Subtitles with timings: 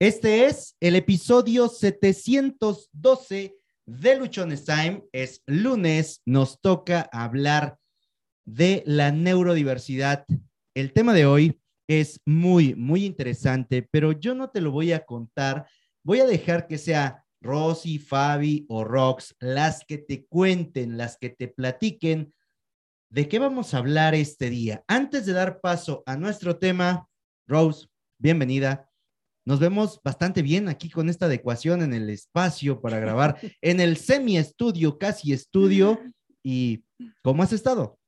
[0.00, 3.54] Este es el episodio 712
[3.86, 5.04] de Luchones Time.
[5.12, 7.78] Es lunes, nos toca hablar
[8.44, 10.26] de la neurodiversidad.
[10.74, 15.04] El tema de hoy es muy, muy interesante, pero yo no te lo voy a
[15.04, 15.68] contar.
[16.02, 21.30] Voy a dejar que sea Rosy, Fabi o Rox las que te cuenten, las que
[21.30, 22.34] te platiquen
[23.10, 24.82] de qué vamos a hablar este día.
[24.88, 27.08] Antes de dar paso a nuestro tema,
[27.46, 27.86] Rose,
[28.18, 28.90] bienvenida.
[29.46, 33.96] Nos vemos bastante bien aquí con esta adecuación en el espacio para grabar en el
[33.96, 36.00] semi-estudio, casi estudio.
[36.42, 36.84] ¿Y
[37.22, 37.98] cómo has estado?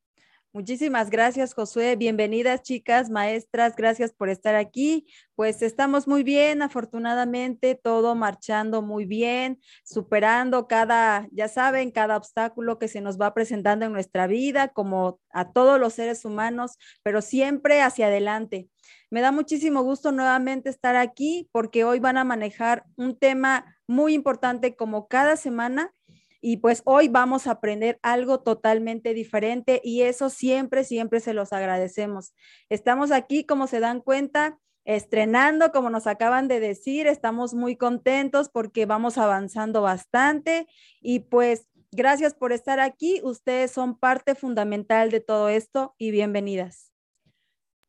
[0.56, 1.96] Muchísimas gracias, Josué.
[1.96, 3.76] Bienvenidas, chicas, maestras.
[3.76, 5.06] Gracias por estar aquí.
[5.34, 12.78] Pues estamos muy bien, afortunadamente, todo marchando muy bien, superando cada, ya saben, cada obstáculo
[12.78, 17.20] que se nos va presentando en nuestra vida, como a todos los seres humanos, pero
[17.20, 18.70] siempre hacia adelante.
[19.10, 24.14] Me da muchísimo gusto nuevamente estar aquí porque hoy van a manejar un tema muy
[24.14, 25.92] importante como cada semana
[26.40, 31.52] y pues hoy vamos a aprender algo totalmente diferente y eso siempre, siempre se los
[31.52, 32.34] agradecemos.
[32.68, 38.48] Estamos aquí, como se dan cuenta, estrenando, como nos acaban de decir, estamos muy contentos
[38.48, 40.66] porque vamos avanzando bastante
[41.00, 43.20] y pues gracias por estar aquí.
[43.22, 46.92] Ustedes son parte fundamental de todo esto y bienvenidas.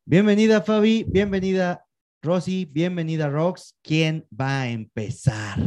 [0.04, 1.86] Bienvenida Fabi, bienvenida
[2.22, 3.74] Rosy, bienvenida Rox.
[3.82, 5.58] ¿Quién va a empezar?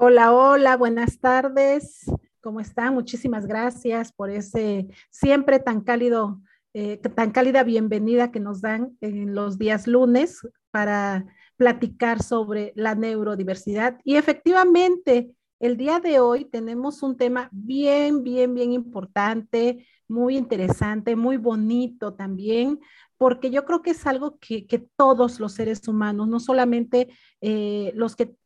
[0.00, 2.04] Hola, hola, buenas tardes.
[2.40, 2.94] ¿Cómo están?
[2.94, 6.40] Muchísimas gracias por ese siempre tan cálido,
[6.72, 11.26] eh, tan cálida bienvenida que nos dan en los días lunes para
[11.56, 13.98] platicar sobre la neurodiversidad.
[14.04, 21.16] Y efectivamente, el día de hoy tenemos un tema bien, bien, bien importante, muy interesante,
[21.16, 22.80] muy bonito también,
[23.16, 27.08] porque yo creo que es algo que, todos los seres humanos, no solamente
[27.40, 28.36] eh, los que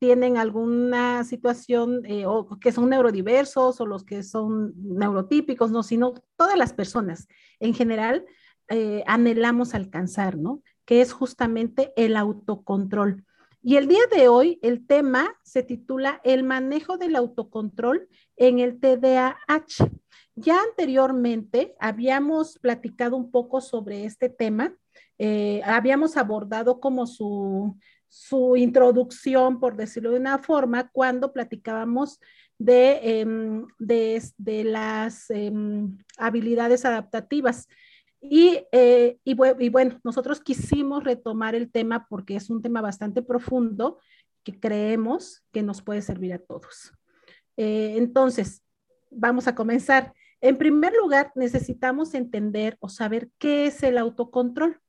[0.00, 6.14] tienen alguna situación eh, o que son neurodiversos o los que son neurotípicos, no, sino
[6.36, 7.28] todas las personas
[7.60, 8.24] en general
[8.68, 10.62] eh, anhelamos alcanzar, ¿no?
[10.86, 13.26] Que es justamente el autocontrol.
[13.64, 18.80] Y el día de hoy el tema se titula El manejo del autocontrol en el
[18.80, 19.88] TDAH.
[20.34, 24.74] Ya anteriormente habíamos platicado un poco sobre este tema,
[25.16, 27.76] eh, habíamos abordado como su,
[28.56, 32.18] introducción, por decirlo de una forma, cuando platicábamos
[32.58, 37.68] de, em, de, las em, habilidades adaptativas.
[38.22, 43.98] Y, eh, y, bueno, nosotros quisimos retomar el tema porque es un tema bastante profundo
[44.44, 46.92] que creemos que nos puede servir a todos.
[47.56, 48.62] Eh, entonces,
[49.10, 50.14] vamos a comenzar.
[50.40, 54.80] En primer lugar, necesitamos entender o saber qué es el autocontrol,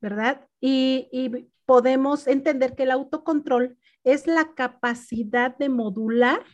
[0.00, 0.48] ¿verdad?
[0.60, 6.44] Y, podemos entender que el autocontrol es la capacidad de modular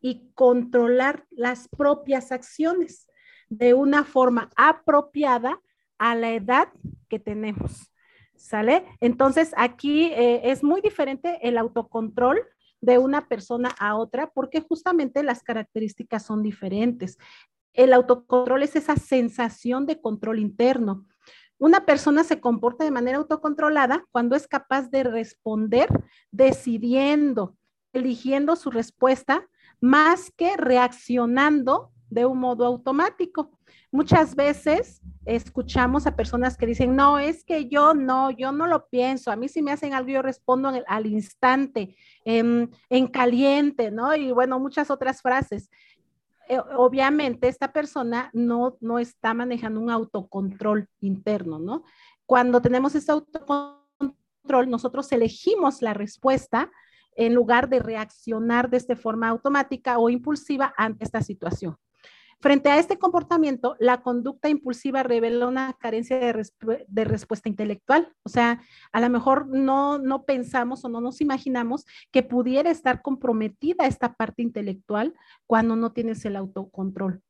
[0.00, 3.06] y controlar las propias acciones
[3.48, 5.60] de una forma apropiada
[5.98, 6.68] a la edad
[7.08, 7.92] que tenemos.
[8.36, 8.84] ¿Sale?
[9.00, 12.38] Entonces, aquí eh, es muy diferente el autocontrol
[12.80, 17.18] de una persona a otra porque justamente las características son diferentes.
[17.72, 21.06] El autocontrol es esa sensación de control interno.
[21.58, 25.88] Una persona se comporta de manera autocontrolada cuando es capaz de responder
[26.30, 27.56] decidiendo,
[27.92, 29.48] eligiendo su respuesta,
[29.80, 33.50] más que reaccionando de un modo automático.
[33.90, 38.88] Muchas veces escuchamos a personas que dicen, no, es que yo no, yo no lo
[38.88, 44.14] pienso, a mí si me hacen algo yo respondo al instante, en, en caliente, ¿no?
[44.14, 45.70] Y bueno, muchas otras frases.
[46.48, 51.84] Eh, obviamente esta persona no, no está manejando un autocontrol interno, ¿no?
[52.24, 56.70] Cuando tenemos ese autocontrol, nosotros elegimos la respuesta
[57.16, 61.76] en lugar de reaccionar de esta forma automática o impulsiva ante esta situación.
[62.40, 68.12] Frente a este comportamiento, la conducta impulsiva revela una carencia de, respuesta intelectual.
[68.24, 68.60] O sea,
[68.92, 74.42] a lo mejor no, pensamos o no nos imaginamos que pudiera estar comprometida esta parte
[74.42, 75.14] intelectual
[75.46, 77.22] cuando no tienes el autocontrol.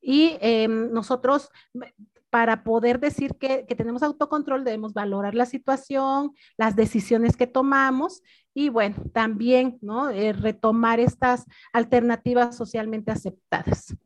[0.00, 1.50] Y em, nosotros,
[2.30, 8.22] para poder decir que, tenemos autocontrol, debemos valorar la situación, las decisiones que tomamos
[8.54, 9.80] y, bueno, también.
[10.12, 13.96] Eh, retomar estas alternativas socialmente aceptadas.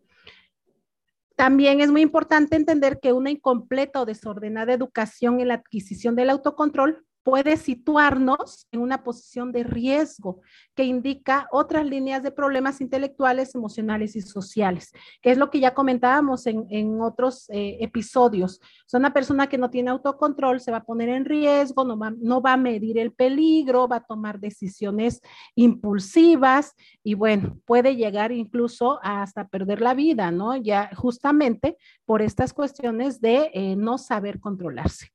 [1.37, 6.31] También es muy importante entender que una incompleta o desordenada educación en la adquisición del
[6.31, 10.43] autocontrol puede situarnos en una posición de riesgo
[10.75, 14.93] que indica otras líneas de problemas intelectuales, emocionales y sociales,
[15.23, 18.61] que es lo que ya comentábamos en, otros eh, episodios.
[18.87, 22.12] Es una persona que no tiene autocontrol, se va a poner en riesgo, no va,
[22.17, 25.23] no va a medir el peligro, va a tomar decisiones
[25.55, 30.56] impulsivas y bueno, puede llegar incluso hasta perder la vida, ¿no?
[30.56, 35.15] Ya justamente por estas cuestiones de eh, no saber controlarse.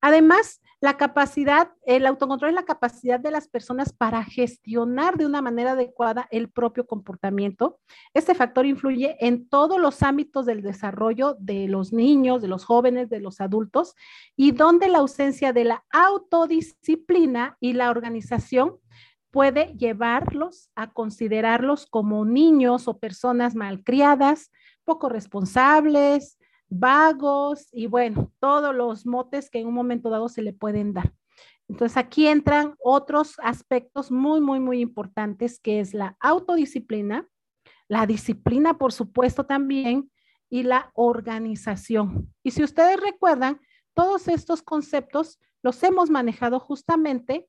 [0.00, 5.40] Además, la capacidad, el autocontrol es la capacidad de las personas para gestionar de una
[5.40, 7.80] manera adecuada el propio comportamiento.
[8.12, 13.08] Este factor influye en todos los ámbitos del desarrollo de los niños, de los jóvenes,
[13.08, 13.94] de los adultos,
[14.36, 18.76] y donde la ausencia de la autodisciplina y la organización
[19.30, 24.50] puede llevarlos a considerarlos como niños o personas malcriadas,
[24.84, 30.52] poco responsables, vagos y bueno, todos los motes que en un momento dado se le
[30.52, 31.12] pueden dar.
[31.68, 37.28] Entonces aquí entran otros aspectos muy, muy, muy importantes, que es la autodisciplina,
[37.88, 40.10] la disciplina, por supuesto, también,
[40.48, 42.32] y la organización.
[42.42, 43.60] Y si ustedes recuerdan,
[43.94, 47.48] todos estos conceptos los hemos manejado justamente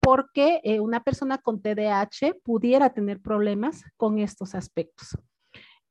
[0.00, 5.18] porque eh, una persona con TDAH pudiera tener problemas con estos aspectos.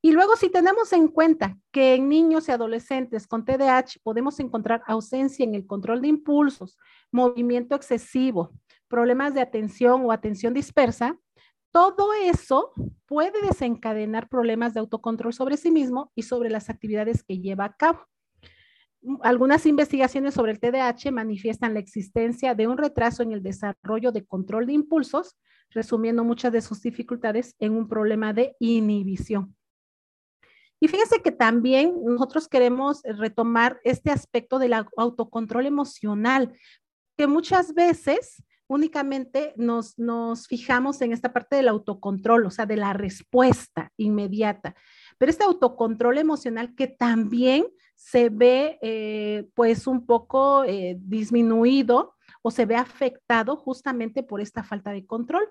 [0.00, 4.82] Y luego, si tenemos en cuenta que en niños y adolescentes con TDAH podemos encontrar
[4.86, 6.78] ausencia en el control de impulsos,
[7.10, 8.52] movimiento excesivo,
[8.86, 11.18] problemas de atención o atención dispersa,
[11.72, 12.72] todo eso
[13.06, 17.76] puede desencadenar problemas de autocontrol sobre sí mismo y sobre las actividades que lleva a
[17.76, 18.06] cabo.
[19.22, 24.24] Algunas investigaciones sobre el TDAH manifiestan la existencia de un retraso en el desarrollo de
[24.24, 25.36] control de impulsos,
[25.70, 29.57] resumiendo muchas de sus dificultades en un problema de inhibición.
[30.80, 36.52] Y fíjense que también nosotros queremos retomar este aspecto del autocontrol emocional,
[37.16, 42.76] que muchas veces únicamente nos, nos fijamos en esta parte del autocontrol, o sea, de
[42.76, 44.76] la respuesta inmediata.
[45.16, 47.66] Pero este autocontrol emocional que también
[47.96, 54.62] se ve eh, pues un poco eh, disminuido o se ve afectado justamente por esta
[54.62, 55.48] falta de control.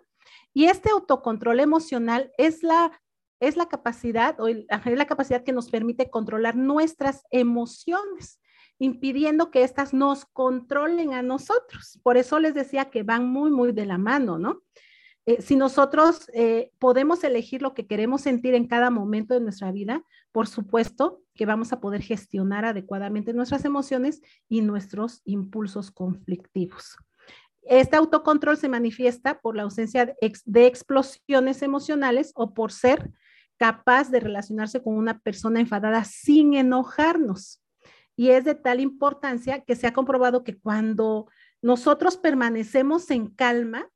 [0.53, 2.91] Y este autocontrol emocional es la
[3.39, 8.39] es la capacidad o es la capacidad que nos permite controlar nuestras emociones,
[8.79, 11.99] impidiendo que éstas nos controlen a nosotros.
[12.03, 14.63] Por eso les decía que van muy, muy de la mano, ¿no?
[15.27, 19.73] Eh, si nosotros eh, podemos elegir lo que queremos sentir en cada momento de nuestra
[19.73, 26.95] vida, por supuesto que vamos a poder gestionar adecuadamente nuestras emociones y nuestros impulsos conflictivos.
[27.63, 33.11] Este autocontrol se manifiesta por la ausencia de explosiones emocionales o por ser
[33.57, 37.61] capaz de relacionarse con una persona enfadada sin enojarnos.
[38.15, 41.27] Y es de tal importancia que se ha comprobado que cuando
[41.61, 43.89] nosotros permanecemos en calma,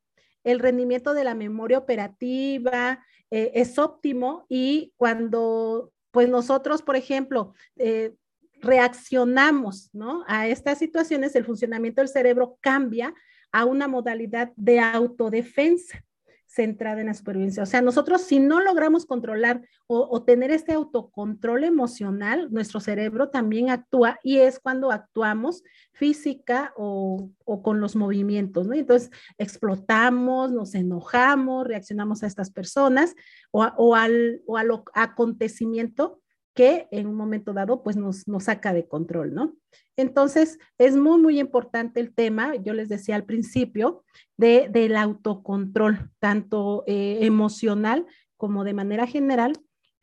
[0.43, 7.53] el rendimiento de la memoria operativa eh, es óptimo y cuando pues nosotros, por ejemplo,
[7.77, 8.15] eh,
[8.61, 10.23] reaccionamos ¿no?
[10.27, 13.13] a estas situaciones, el funcionamiento del cerebro cambia
[13.51, 16.03] a una modalidad de autodefensa
[16.51, 17.63] centrada en la supervivencia.
[17.63, 23.69] O sea, nosotros si no logramos controlar o, tener este autocontrol emocional, nuestro cerebro también
[23.69, 27.29] actúa y es cuando actuamos física o,
[27.63, 28.73] con los movimientos, ¿no?
[28.73, 33.15] Entonces, explotamos, nos enojamos, reaccionamos a estas personas
[33.51, 36.20] o, o al, o al acontecimiento
[36.53, 39.55] que en un momento dado pues nos, nos saca de control, ¿no?
[39.95, 44.03] Entonces, es muy, muy importante el tema, yo les decía al principio,
[44.37, 48.05] de, del autocontrol, tanto eh, emocional
[48.37, 49.53] como de manera general,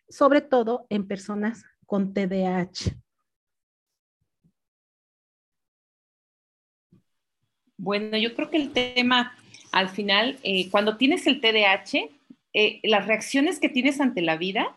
[0.08, 2.96] sobre todo en personas con TDAH.
[7.76, 9.32] Bueno, yo creo que el tema
[9.72, 12.10] al final, eh, cuando tienes el TDAH,
[12.54, 14.76] eh, las reacciones que tienes ante la vida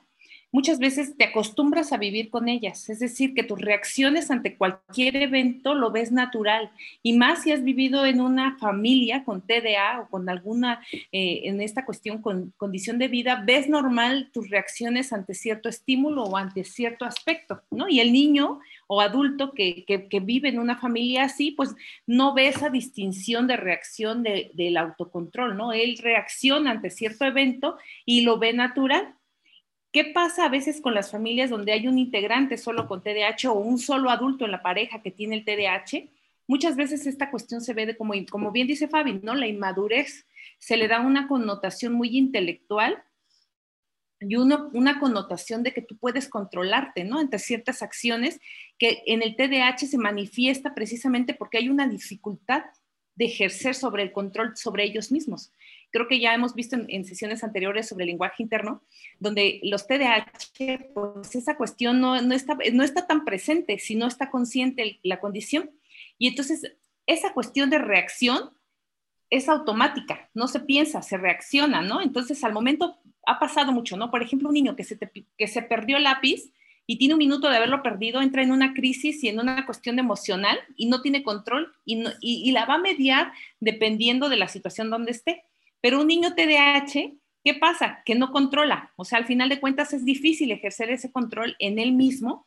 [0.51, 5.15] muchas veces te acostumbras a vivir con ellas, es decir, que tus reacciones ante cualquier
[5.15, 10.09] evento lo ves natural y más si has vivido en una familia con TDA o
[10.09, 10.81] con alguna,
[11.11, 16.23] eh, en esta cuestión, con condición de vida, ves normal tus reacciones ante cierto estímulo
[16.23, 17.87] o ante cierto aspecto, ¿no?
[17.87, 19.85] Y el niño o adulto que,
[20.23, 21.73] vive en una familia así, pues
[22.05, 25.71] no ve esa distinción de reacción del autocontrol, ¿no?
[25.71, 29.15] Él reacciona ante cierto evento y lo ve natural
[29.91, 33.59] ¿Qué pasa a veces con las familias donde hay un integrante solo con TDAH o
[33.59, 36.09] un solo adulto en la pareja que tiene el TDAH?
[36.47, 39.35] Muchas veces esta cuestión se ve de como, como bien dice Fabi, ¿no?
[39.35, 40.25] La inmadurez
[40.59, 43.03] se le da una connotación muy intelectual
[44.21, 47.19] y una connotación de que tú puedes controlarte, ¿no?
[47.19, 48.39] Entre ciertas acciones
[48.77, 52.63] que en el TDAH se manifiesta precisamente porque hay una dificultad
[53.15, 55.51] de ejercer sobre el control sobre ellos mismos.
[55.91, 58.81] Creo que ya hemos visto en, sesiones anteriores sobre el lenguaje interno,
[59.19, 60.31] donde los TDAH,
[60.93, 65.69] pues esa cuestión no, está, no está tan presente si no está consciente la condición.
[66.17, 68.51] Y entonces esa cuestión de reacción
[69.29, 72.01] es automática, no se piensa, se reacciona, ¿no?
[72.01, 74.11] Entonces al momento ha pasado mucho, ¿no?
[74.11, 74.97] Por ejemplo, un niño que se,
[75.37, 76.51] que se perdió el lápiz
[76.85, 79.99] y tiene un minuto de haberlo perdido, entra en una crisis y en una cuestión
[79.99, 84.89] emocional y no tiene control y, y la va a mediar dependiendo de la situación
[84.89, 85.45] donde esté.
[85.81, 88.01] Pero un niño TDAH, ¿qué pasa?
[88.05, 88.91] Que no controla.
[88.95, 92.45] O sea, al final de cuentas es difícil ejercer ese control en él mismo,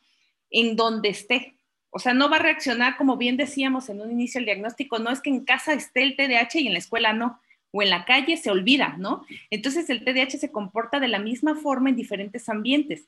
[0.49, 1.57] en donde esté.
[1.89, 5.11] O sea, no va a reaccionar como bien decíamos en un inicio el diagnóstico, no
[5.11, 7.39] es que en casa esté el TDAH y en la escuela no,
[7.71, 9.25] o en la calle se olvida, ¿no?
[9.49, 13.07] Entonces el TDAH se comporta de la misma forma en diferentes ambientes.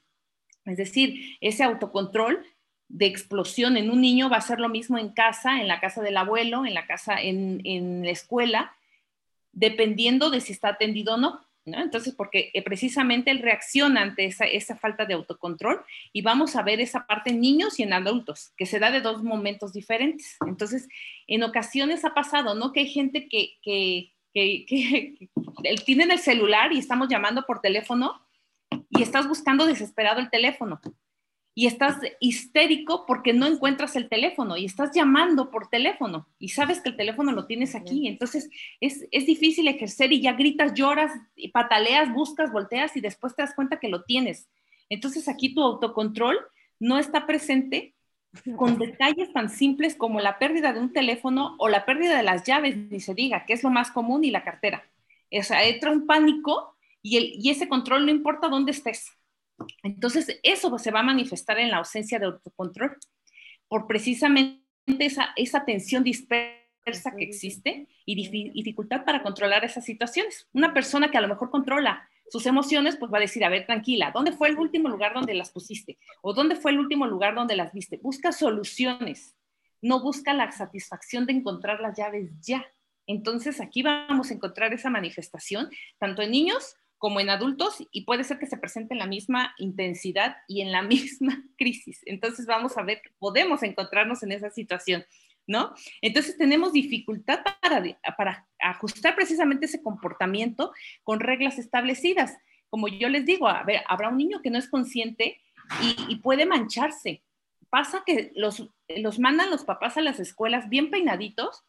[0.65, 2.45] Es decir, ese autocontrol
[2.89, 6.01] de explosión en un niño va a ser lo mismo en casa, en la casa
[6.01, 8.73] del abuelo, en la casa, en, en la escuela,
[9.57, 11.41] dependiendo de si está atendido o no.
[11.65, 15.83] Entonces, porque eh, precisamente él reacciona ante esa, esa, falta de autocontrol
[16.13, 19.01] y vamos a ver esa parte en niños y en adultos, que se da de
[19.01, 20.37] dos momentos diferentes.
[20.47, 20.87] Entonces,
[21.27, 22.71] en ocasiones ha pasado, ¿no?
[22.71, 25.29] Que hay gente que, que, que, que, que
[25.63, 28.13] el celular y estamos llamando por teléfono
[28.89, 30.79] y estás buscando desesperado el teléfono
[31.57, 36.81] y estás histérico porque no encuentras el teléfono y estás llamando por teléfono y sabes
[36.81, 38.07] que el teléfono lo tienes aquí.
[38.07, 43.35] Entonces es, es difícil ejercer y ya gritas, lloras, y pataleas, buscas, volteas y después
[43.35, 44.47] te das cuenta que lo tienes.
[44.87, 46.37] Entonces aquí tu autocontrol
[46.79, 47.95] no está presente
[48.55, 52.43] con detalles tan simples como la pérdida de un teléfono o la pérdida de las
[52.43, 54.83] llaves, ni se diga, que es lo más común, y la cartera.
[55.31, 59.16] O sea, entra un pánico y, el, y ese control no importa dónde estés
[59.83, 62.97] entonces, eso se va a manifestar en la ausencia de autocontrol
[63.67, 64.61] por precisamente
[64.99, 70.47] esa, esa tensión dispersa que existe y dificultad para controlar esas situaciones.
[70.53, 73.65] Una persona que a lo mejor controla sus emociones, pues va a decir, a ver,
[73.65, 75.97] tranquila, ¿dónde fue el último lugar donde las pusiste?
[76.21, 77.99] ¿O dónde fue el último lugar donde las viste?
[78.01, 79.35] Busca soluciones,
[79.81, 82.65] no busca la satisfacción de encontrar las llaves ya.
[83.05, 88.23] Entonces aquí vamos a encontrar esa manifestación, tanto en niños como en adultos y puede
[88.23, 92.01] ser que se presente en la misma intensidad y en la misma crisis.
[92.05, 95.05] Entonces vamos a ver, podemos encontrarnos en esa situación,
[95.45, 95.73] ¿no?
[96.01, 100.73] Entonces tenemos dificultad para, ajustar precisamente ese comportamiento
[101.03, 102.35] con reglas establecidas.
[102.69, 105.39] Como yo les digo, a ver, habrá un niño que no es consciente
[106.09, 107.23] y, puede mancharse.
[107.69, 111.65] Pasa que los mandan los papás a las escuelas bien peinaditos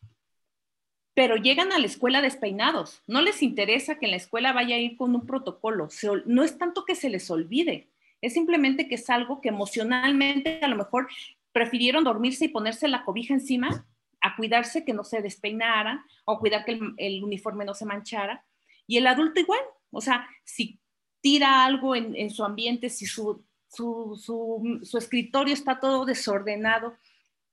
[1.18, 3.02] pero llegan a la escuela despeinados.
[3.08, 5.88] No les interesa que en la escuela vaya a ir con un protocolo.
[6.26, 7.88] no es tanto que se les olvide,
[8.20, 11.08] es simplemente que es algo que emocionalmente a lo mejor
[11.50, 13.84] prefirieron dormirse y ponerse la cobija encima
[14.20, 18.44] a cuidarse que no se despeinara o cuidar que el, uniforme no se manchara.
[18.86, 20.78] Y el adulto igual, o sea, si
[21.20, 26.94] tira algo en, su ambiente, si su, su escritorio está todo desordenado,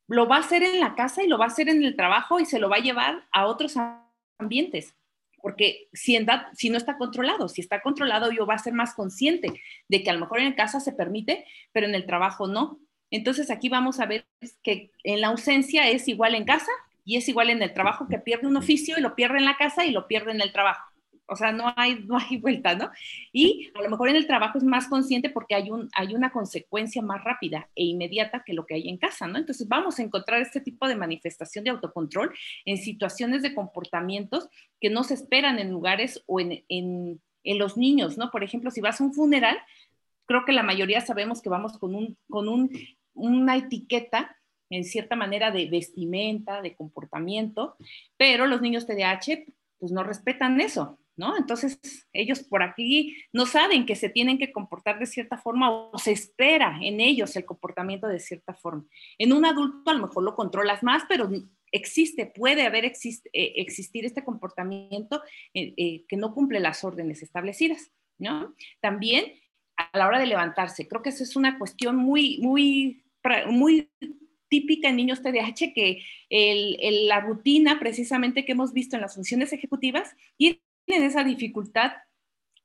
[0.08, 2.40] lo va a hacer en la casa y lo va a hacer en el trabajo
[2.40, 3.76] y se lo va a llevar a otros
[4.38, 4.96] ambientes.
[5.42, 6.18] Porque si,
[6.54, 10.10] si no está controlado, si está controlado, yo va a ser más consciente de que
[10.10, 12.80] a lo mejor en casa se permite, pero en el trabajo no.
[13.12, 14.26] Entonces aquí vamos a ver
[14.64, 16.72] que en la ausencia es igual en casa
[17.04, 19.58] y es igual en el trabajo, que pierde un oficio y lo pierde en la
[19.58, 20.95] casa y lo pierde en el trabajo
[21.28, 22.92] o sea, no hay, no hay vuelta, ¿no?
[23.32, 26.32] Y a lo mejor en el trabajo es más consciente porque hay, un, hay una
[26.32, 29.38] consecuencia más rápida e inmediata que lo que hay en casa, ¿no?
[29.38, 32.34] Entonces vamos a encontrar este tipo de manifestación de autocontrol
[32.66, 37.22] en situaciones de comportamientos que no se esperan en lugares o en, en,
[37.58, 38.32] los niños, ¿no?
[38.32, 39.56] Por ejemplo, si vas a un funeral,
[40.26, 42.72] creo que la mayoría sabemos que vamos con, un, con un,
[43.14, 44.36] una etiqueta
[44.72, 47.78] en cierta manera de vestimenta, de comportamiento,
[48.18, 49.46] pero los niños TDAH
[49.78, 51.38] pues no respetan eso, ¿no?
[51.38, 51.80] Entonces,
[52.14, 56.12] ellos por aquí no saben que se tienen que comportar de cierta forma o se
[56.12, 58.86] espera en ellos el comportamiento de cierta forma.
[59.18, 61.30] En un adulto a lo mejor lo controlas más, pero
[61.72, 65.22] existe, puede haber existe, eh, existir este comportamiento
[65.54, 68.56] eh, eh, que no cumple las órdenes establecidas, ¿no?
[68.82, 69.34] También
[69.78, 73.04] a la hora de levantarse, creo que esa es una cuestión muy, muy,
[73.50, 73.92] muy
[74.48, 80.16] típica en niños TDAH que la rutina precisamente que hemos visto en las funciones ejecutivas
[80.38, 81.94] y tienen esa dificultad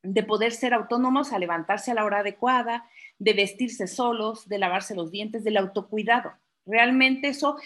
[0.03, 4.95] de poder ser autónomos a levantarse a la hora adecuada, de vestirse solos, de lavarse
[4.95, 6.33] los dientes, del autocuidado.
[6.65, 7.57] Realmente eso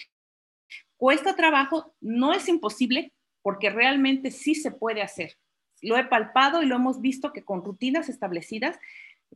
[0.97, 5.37] cuesta trabajo, no es imposible, porque realmente sí se puede hacer.
[5.81, 8.79] Lo he palpado y lo hemos visto que con rutinas establecidas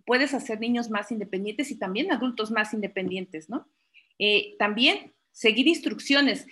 [0.05, 3.67] puedes hacer niños más independientes y también adultos más independientes, ¿no?
[4.17, 6.47] Eh, también seguir instrucciones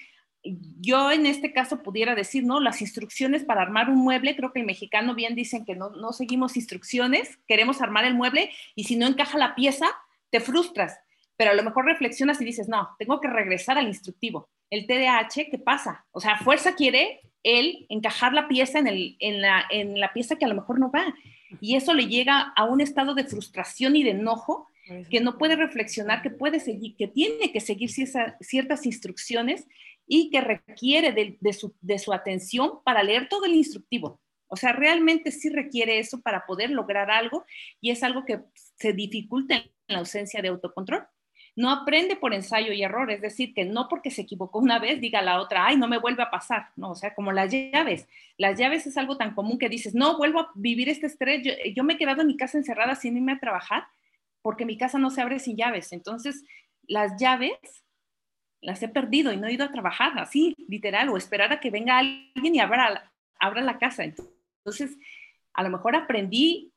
[0.80, 2.60] yo en este caso pudiera decir, ¿no?
[2.60, 6.14] Las instrucciones para armar un mueble, creo que el mexicano bien dicen que no, no
[6.14, 9.88] seguimos instrucciones, queremos armar el mueble y si no encaja la pieza,
[10.30, 11.00] te frustras,
[11.36, 14.50] pero a lo mejor reflexionas y dices, no, tengo que regresar al instructivo.
[14.70, 16.06] El TDAH, ¿qué pasa?
[16.12, 20.36] O sea, fuerza quiere él encajar la pieza en, el, en, la, en la pieza
[20.36, 21.14] que a lo mejor no va.
[21.62, 24.68] Y eso le llega a un estado de frustración y de enojo
[25.10, 29.68] que no puede reflexionar, que puede seguir, que tiene que seguir ciertas instrucciones
[30.08, 34.22] y que requiere de, su, de su atención para leer todo el instructivo.
[34.48, 37.46] O sea, realmente sí requiere eso para poder lograr algo
[37.82, 41.06] y es algo que se dificulta en la ausencia de autocontrol.
[41.58, 45.02] No aprende por ensayo y error, es decir, que no porque se equivocó una vez
[45.02, 48.08] diga la otra, ay, no me vuelve a pasar, no, o sea, como las llaves.
[48.38, 51.52] Las llaves es algo tan común que dices, no, vuelvo a vivir este estrés, yo,
[51.76, 53.88] yo me he quedado en mi casa encerrada sin irme a trabajar
[54.44, 55.92] porque mi casa no se abre sin llaves.
[55.92, 56.46] Entonces,
[56.84, 57.58] las llaves
[58.62, 61.70] las he perdido y no he ido a trabajar, así, literal, o esperar a que
[61.70, 64.04] venga alguien y abra, abra la casa.
[64.04, 64.98] Entonces,
[65.54, 66.74] a lo mejor aprendí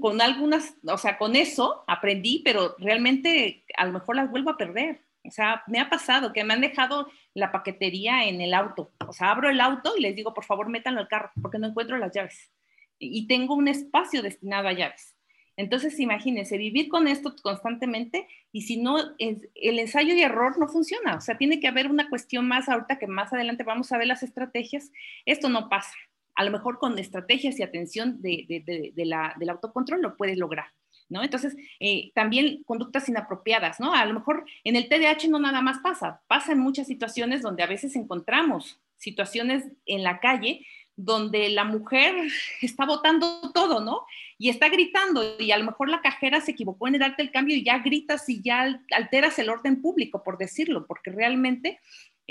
[0.00, 4.56] con algunas, o sea, con eso aprendí, pero realmente a lo mejor las vuelvo a
[4.56, 5.02] perder.
[5.24, 8.90] O sea, me ha pasado que me han dejado la paquetería en el auto.
[9.06, 11.66] O sea, abro el auto y les digo, por favor, métanlo al carro, porque no
[11.66, 12.50] encuentro las llaves.
[12.98, 15.14] Y tengo un espacio destinado a llaves.
[15.56, 21.16] Entonces, imagínense, vivir con esto constantemente y si no, el ensayo y error no funciona.
[21.16, 24.06] O sea, tiene que haber una cuestión más ahorita que más adelante vamos a ver
[24.06, 24.90] las estrategias.
[25.26, 25.92] Esto no pasa.
[26.34, 30.66] A lo mejor con estrategias y atención de, la, del autocontrol lo puedes lograr.
[31.08, 31.24] ¿No?
[31.24, 33.92] Entonces, eh, también conductas inapropiadas, ¿no?
[33.92, 37.64] A lo mejor en el TDAH no nada más pasa, pasa en muchas situaciones donde
[37.64, 40.64] a veces encontramos situaciones en la calle
[41.04, 42.14] donde la mujer
[42.62, 44.04] está botando todo, ¿no?
[44.38, 47.56] Y está gritando y a lo mejor la cajera se equivocó en darte el cambio
[47.56, 51.78] y ya gritas y ya alteras el orden público, por decirlo, porque realmente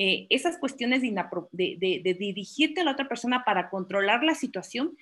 [0.02, 4.98] eh, esas cuestiones de, dirigirte a la otra persona para controlar la situación,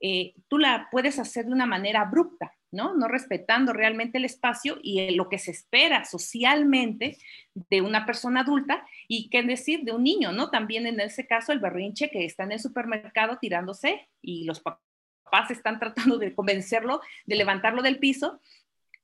[0.00, 2.94] eh, tú la puedes hacer de una manera abrupta, ¿no?
[2.94, 7.18] No respetando realmente el espacio y lo que se espera socialmente
[7.54, 10.50] de una persona adulta y qué decir de un niño, ¿no?
[10.50, 15.50] También en ese caso el berrinche que está en el supermercado tirándose y los papás
[15.50, 18.40] están tratando de convencerlo de levantarlo del piso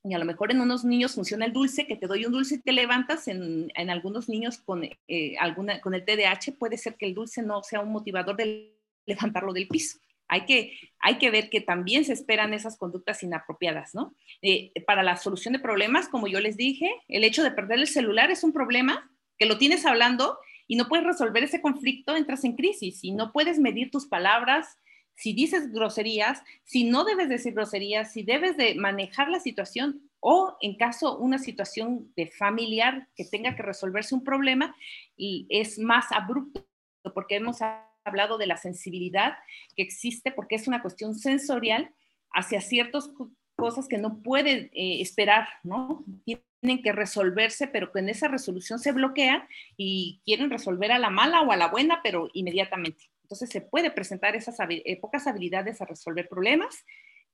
[0.05, 2.57] y a lo mejor en unos niños funciona el dulce, que te doy un dulce
[2.57, 7.07] y te levantas, en, algunos niños con, eh, alguna, con el TDAH puede ser que
[7.07, 9.99] el dulce no sea un motivador de levantarlo del piso.
[10.29, 14.15] Hay que, hay que ver que también se esperan esas conductas inapropiadas, ¿no?
[14.43, 17.87] Eh, para la solución de problemas, como yo les dije, el hecho de perder el
[17.87, 22.45] celular es un problema que lo tienes hablando y no puedes resolver ese conflicto, entras
[22.45, 24.79] en crisis y no puedes medir tus palabras,
[25.17, 30.57] si dices groserías, si no debes decir groserías, si debes de manejar la situación o
[30.61, 34.75] en caso una situación de familiar que tenga que resolverse un problema
[35.17, 36.67] y es más abrupto
[37.15, 37.59] porque hemos
[38.05, 39.35] hablado de la sensibilidad
[39.77, 41.91] que existe porque es una cuestión sensorial
[42.31, 43.11] hacia ciertas
[43.57, 46.05] cosas que no pueden eh, esperar, ¿no?
[46.25, 51.11] Tienen que resolverse, pero que en esa resolución se bloquea y quieren resolver a la
[51.11, 53.11] mala o a la buena, pero inmediatamente.
[53.23, 56.85] Entonces se puede presentar esas eh, pocas habilidades a resolver problemas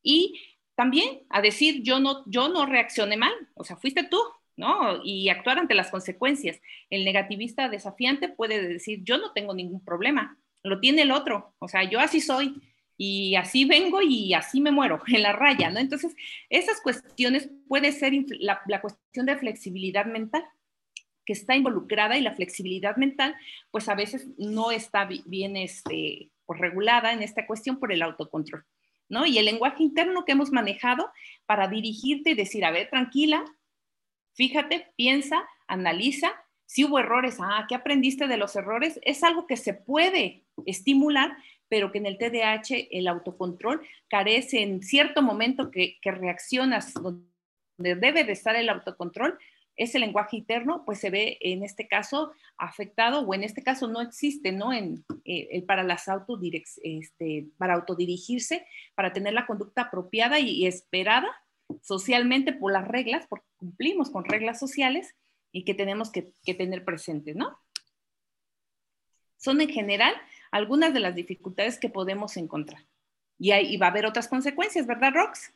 [0.02, 0.40] y
[0.76, 4.20] también a decir yo no, yo no reaccioné mal, o sea, fuiste tú,
[4.56, 5.00] ¿no?
[5.04, 6.60] Y actuar ante las consecuencias.
[6.90, 11.68] El negativista desafiante puede decir yo no tengo ningún problema, lo tiene el otro, o
[11.68, 12.60] sea, yo así soy
[12.96, 15.80] y así vengo y así me muero en la raya, ¿no?
[15.80, 16.14] Entonces,
[16.50, 20.44] esas cuestiones puede ser la, cuestión de flexibilidad mental
[21.24, 23.34] que está involucrada y la flexibilidad mental,
[23.70, 28.66] pues a veces no está bien este, pues, regulada en esta cuestión por el autocontrol,
[29.08, 29.24] ¿no?
[29.24, 31.10] Y el lenguaje interno que hemos manejado
[31.46, 33.44] para dirigirte y decir, a ver, tranquila,
[34.34, 36.32] fíjate, piensa, analiza
[36.70, 39.00] si hubo errores, ah, ¿qué aprendiste de los errores?
[39.02, 41.36] Es algo que se puede estimular,
[41.68, 47.26] pero que en el TDAH el autocontrol carece en cierto momento que, reaccionas donde
[47.76, 49.36] debe de estar el autocontrol,
[49.74, 54.00] ese lenguaje interno, pues se ve en este caso afectado o en este caso no
[54.00, 54.72] existe, ¿no?
[54.72, 56.06] En, eh, para las
[56.84, 61.26] este, para autodirigirse, para tener la conducta apropiada y esperada
[61.82, 65.16] socialmente por las reglas, porque cumplimos con reglas sociales,
[65.52, 67.58] y que tenemos que, tener presentes, ¿no?
[69.36, 70.14] Son en general
[70.50, 72.86] algunas de las dificultades que podemos encontrar.
[73.38, 75.54] Y, ahí va a haber otras consecuencias, ¿verdad, Rox?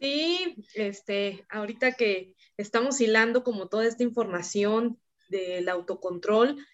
[0.00, 4.98] Sí, este, ahorita que estamos hilando como toda esta información
[5.28, 6.64] del autocontrol,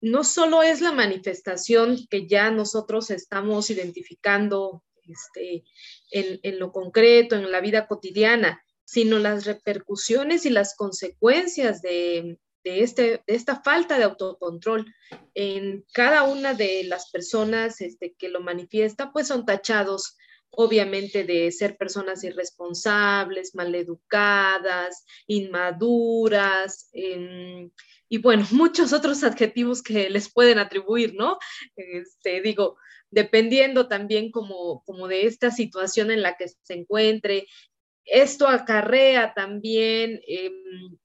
[0.00, 5.64] no solo es la manifestación que ya nosotros estamos identificando este,
[6.10, 12.82] en, lo concreto, en la vida cotidiana, sino las repercusiones y las consecuencias de, de,
[12.82, 14.92] este, de esta falta de autocontrol
[15.34, 20.16] en cada una de las personas este, que lo manifiesta, pues son tachados
[20.50, 27.70] obviamente de ser personas irresponsables, maleducadas, inmaduras, em,
[28.08, 31.38] y bueno, muchos otros adjetivos que les pueden atribuir, ¿no?
[31.76, 32.76] Este, digo,
[33.10, 37.46] dependiendo también como, como de esta situación en la que se encuentre.
[38.10, 40.98] Esto acarrea también em,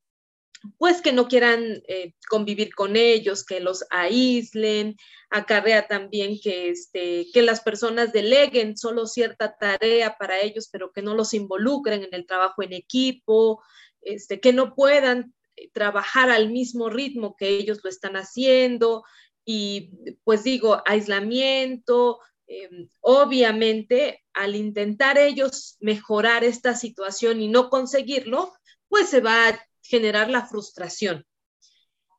[0.78, 4.96] pues que no quieran eh, convivir con ellos, que los aíslen,
[5.30, 11.02] acarrea también que, este, que las personas deleguen solo cierta tarea para ellos, pero que
[11.02, 13.62] no los involucren en el trabajo en equipo,
[14.02, 19.04] este, que no puedan eh, trabajar al mismo ritmo que ellos lo están haciendo.
[19.46, 19.92] Y
[20.24, 28.54] pues digo, aislamiento, em, obviamente al intentar ellos mejorar esta situación y no conseguirlo,
[28.88, 31.26] pues se va a generar la frustración.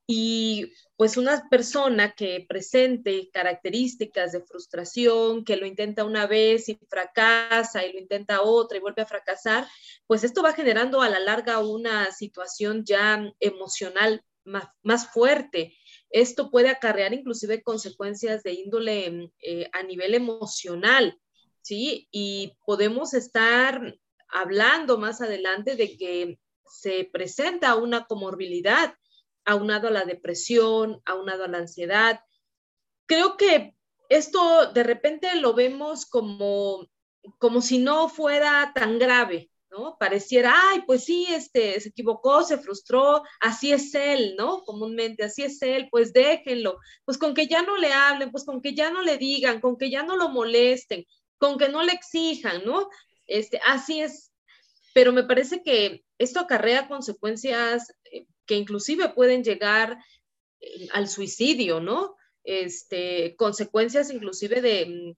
[0.08, 6.78] Y pues una persona que presente características de frustración, que lo intenta una vez y
[6.88, 9.66] fracasa y lo intenta otra y vuelve a fracasar,
[10.06, 14.24] pues esto va generando a la larga una situación ya emocional
[14.82, 15.76] más, fuerte.
[16.10, 21.18] Esto puede acarrear inclusive consecuencias de índole eh, a nivel emocional,
[21.62, 22.08] ¿sí?
[22.10, 28.94] Y podemos estar hablando más adelante de que se presenta una comorbilidad
[29.44, 32.20] aunado a la depresión, aunado a la ansiedad.
[33.06, 33.76] Creo que
[34.08, 36.88] esto de repente lo vemos como,
[37.38, 39.50] como si no fuera tan grave,
[39.98, 44.62] Pareciera, ay, pues sí, este, se equivocó, se frustró, así es él, ¿no?
[44.64, 48.60] Comúnmente, así es él, pues déjenlo, pues con que ya no le hablen, pues con
[48.62, 51.04] que ya no le digan, con que ya no lo molesten,
[51.38, 52.88] con que no le exijan, ¿no?
[53.26, 54.32] Este, así es.
[54.94, 59.98] Pero me parece que esto acarrea consecuencias eh, que inclusive pueden llegar
[60.60, 62.16] eh, al suicidio, ¿no?
[62.44, 65.14] Este, consecuencias inclusive de, mm,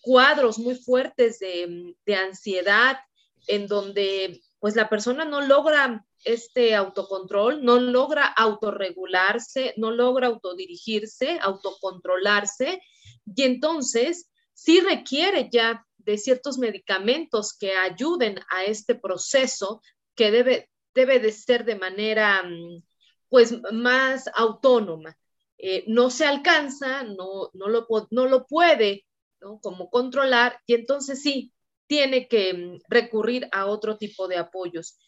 [0.00, 2.98] cuadros muy fuertes mm, de, ansiedad,
[3.46, 11.38] en donde pues la persona no logra este autocontrol, no logra autorregularse, no logra autodirigirse,
[11.40, 12.80] autocontrolarse,
[13.24, 19.82] y entonces sí requiere ya de ciertos medicamentos que ayuden a este proceso
[20.14, 22.82] que debe, debe de ser de manera mm,
[23.28, 25.16] pues más autónoma.
[25.58, 29.04] Eh, no se alcanza, no, no, lo, no lo puede
[29.40, 29.60] ¿no?
[29.60, 31.52] como controlar y entonces sí,
[31.88, 34.98] tiene que mm, recurrir a otro tipo de apoyos.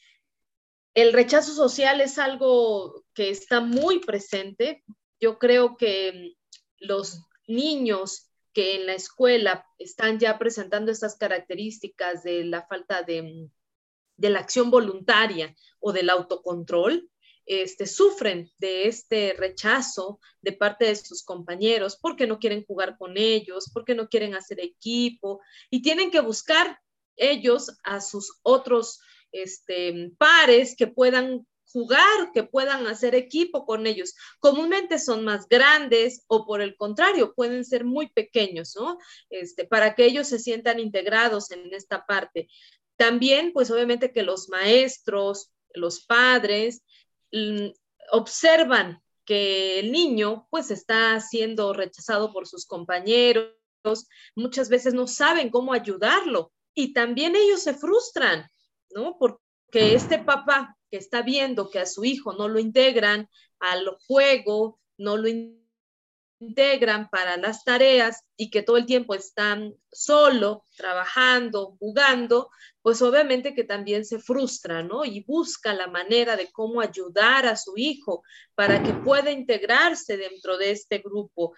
[0.94, 4.82] El rechazo social es algo que está muy presente.
[5.20, 12.24] Yo creo que mm, los niños que en la escuela están ya presentando estas características
[12.24, 13.48] de la falta de,
[14.16, 17.08] de la acción voluntaria o del autocontrol,
[17.46, 23.16] este, sufren de este rechazo de parte de sus compañeros porque no quieren jugar con
[23.16, 26.78] ellos, porque no quieren hacer equipo y tienen que buscar
[27.16, 29.00] ellos a sus otros
[29.32, 34.14] este, pares que puedan jugar, que puedan hacer equipo con ellos.
[34.40, 38.98] Comúnmente son más grandes o por el contrario, pueden ser muy pequeños, ¿no?
[39.28, 42.48] Este, para que ellos se sientan integrados en esta parte.
[42.96, 46.82] También, pues obviamente que los maestros, los padres,
[48.12, 53.54] observan que el niño pues está siendo rechazado por sus compañeros,
[54.34, 58.46] muchas veces no saben cómo ayudarlo y también ellos se frustran,
[58.94, 59.16] ¿no?
[59.18, 64.80] Porque este papá que está viendo que a su hijo no lo integran al juego,
[64.98, 65.28] no lo
[66.40, 72.50] integran para las tareas y que todo el tiempo están solo, trabajando, jugando,
[72.82, 75.04] pues obviamente que también se frustra, ¿no?
[75.04, 78.22] Y busca la manera de cómo ayudar a su hijo
[78.54, 81.54] para que pueda integrarse dentro de este grupo.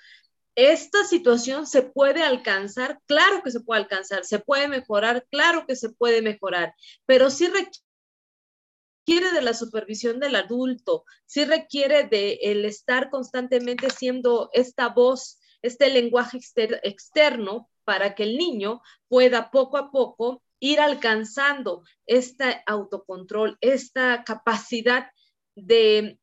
[0.54, 5.76] Esta situación se puede alcanzar, claro que se puede alcanzar, se puede mejorar, claro que
[5.76, 6.74] se puede mejorar,
[7.06, 14.50] pero sí requiere de la supervisión del adulto, sí requiere de el estar constantemente siendo
[14.52, 16.38] esta voz, este lenguaje
[16.82, 25.10] externo para que el niño pueda poco a poco ir alcanzando este autocontrol, esta capacidad
[25.56, 26.20] de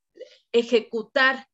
[0.54, 1.46] ejecutar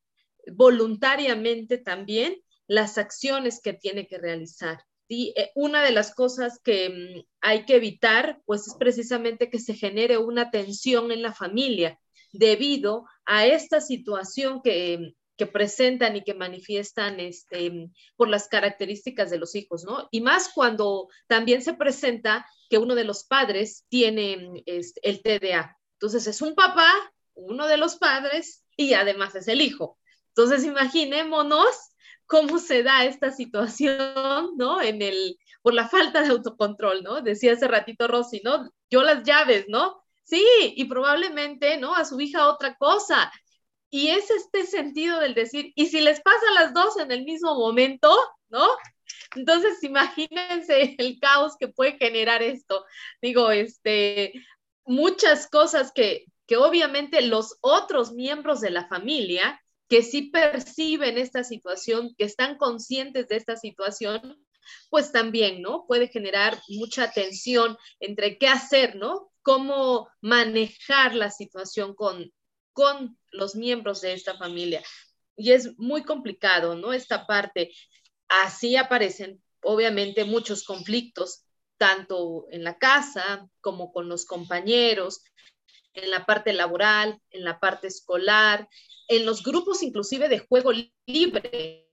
[0.53, 4.83] voluntariamente también las acciones que tiene que realizar.
[5.07, 9.59] Y eh, una de las cosas que mm, hay que evitar, pues es precisamente que
[9.59, 11.99] se genere una tensión en la familia
[12.31, 19.37] debido a esta situación que, que presentan y que manifiestan este, por las características de
[19.37, 20.07] los hijos, ¿no?
[20.11, 25.77] Y más cuando también se presenta que uno de los padres tiene este, el TDA.
[25.93, 26.89] Entonces es un papá,
[27.33, 29.97] uno de los padres, y además es el hijo.
[30.29, 31.93] Entonces, imaginémonos
[32.25, 34.81] cómo se da esta situación, ¿no?
[34.81, 37.21] En el, por la falta de autocontrol, ¿no?
[37.21, 38.69] Decía hace ratito Rosy, ¿no?
[38.89, 40.03] Yo las llaves, ¿no?
[40.23, 40.43] Sí,
[40.75, 41.95] y probablemente, ¿no?
[41.95, 43.31] A su hija otra cosa.
[43.95, 47.23] Y es este sentido del decir, y si les pasa a las dos en el
[47.23, 48.13] mismo momento,
[48.49, 48.67] ¿no?
[49.37, 52.83] Entonces, imagínense el caos que puede generar esto.
[53.21, 54.33] Digo, este,
[54.83, 61.45] muchas cosas que, que obviamente los otros miembros de la familia que sí perciben esta
[61.45, 64.45] situación, que están conscientes de esta situación,
[64.89, 65.85] pues también, ¿no?
[65.87, 69.31] Puede generar mucha tensión entre qué hacer, ¿no?
[69.41, 72.33] Cómo manejar la situación con,
[72.75, 74.83] con los miembros de esta familia.
[75.37, 76.91] Y es muy complicado, ¿no?
[76.91, 77.71] Esta parte.
[78.27, 81.45] Así aparecen, obviamente, muchos conflictos,
[81.77, 85.23] tanto en la casa como con los compañeros,
[85.93, 88.67] en la parte laboral, en la parte escolar,
[89.07, 90.71] en los grupos inclusive de juego
[91.05, 91.87] libre.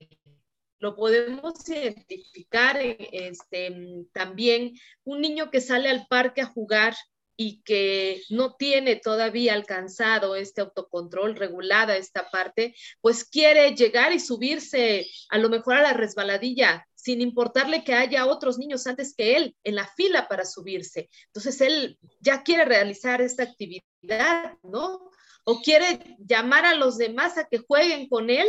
[0.79, 4.73] Lo podemos identificar este, también
[5.05, 6.93] un niño que sale al parque a jugar
[7.35, 14.19] y que no tiene todavía alcanzado este autocontrol, regulada esta parte, pues quiere llegar y
[14.19, 19.35] subirse a lo mejor a la resbaladilla, sin importarle que haya otros niños antes que
[19.35, 21.09] él en la fila para subirse.
[21.27, 25.09] Entonces él ya quiere realizar esta actividad, ¿no?
[25.43, 28.47] O quiere llamar a los demás a que jueguen con él,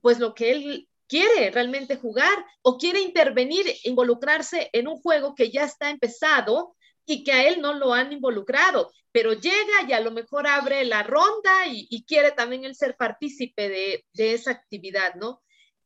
[0.00, 5.50] pues lo que él quiere realmente jugar, o quiere intervenir, involucrarse en un juego que
[5.50, 6.74] ya está empezado
[7.06, 10.84] y que a él no lo han involucrado, pero llega y a lo mejor abre
[10.84, 15.42] la ronda y, quiere también él ser partícipe de, de esa actividad, ¿no?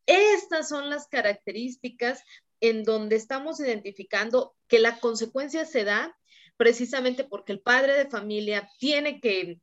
[0.07, 2.23] Estas son las características
[2.61, 6.17] en donde estamos identificando que la consecuencia se da
[6.57, 9.61] precisamente porque el padre de familia tiene que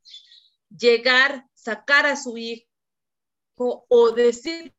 [0.70, 2.66] llegar, sacar a su hijo
[3.58, 4.74] o decirle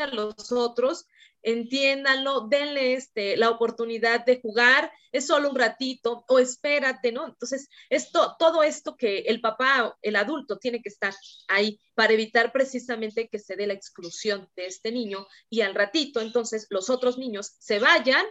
[0.00, 1.06] a los otros
[1.42, 7.26] entiéndanlo, denle este, la oportunidad de jugar, es solo un ratito o espérate, ¿no?
[7.26, 11.14] Entonces, esto, todo esto que el papá, el adulto tiene que estar
[11.48, 16.20] ahí para evitar precisamente que se dé la exclusión de este niño y al ratito,
[16.20, 18.24] entonces, los otros niños se vayan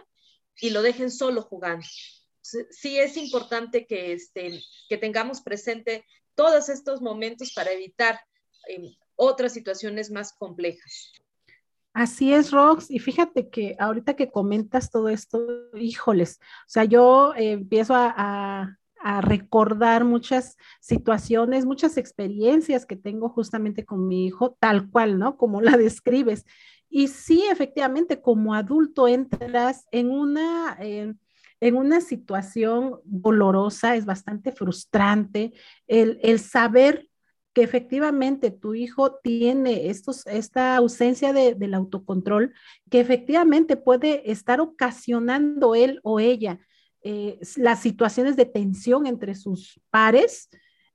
[0.60, 1.86] y lo dejen solo jugando.
[2.42, 8.18] Sí es importante que, este, que tengamos presente todos estos momentos para evitar
[8.68, 11.12] eh, otras situaciones más complejas.
[11.92, 12.90] Así es, Rox.
[12.90, 15.40] Y fíjate que ahorita que comentas todo esto,
[15.74, 18.74] híjoles, o sea, yo eh, empiezo a,
[19.22, 25.36] recordar muchas situaciones, muchas experiencias que tengo justamente con mi hijo, tal cual, ¿no?
[25.36, 26.44] Como la describes.
[26.90, 30.76] Y sí, efectivamente, como adulto entras en una...
[30.80, 35.52] en una situación dolorosa, es bastante frustrante
[35.86, 37.08] el, el saber
[37.58, 42.54] que efectivamente tu hijo tiene estos, esta ausencia de, del autocontrol,
[42.88, 46.60] que efectivamente puede estar ocasionando él o ella
[47.02, 50.48] eh, las situaciones de tensión entre sus pares,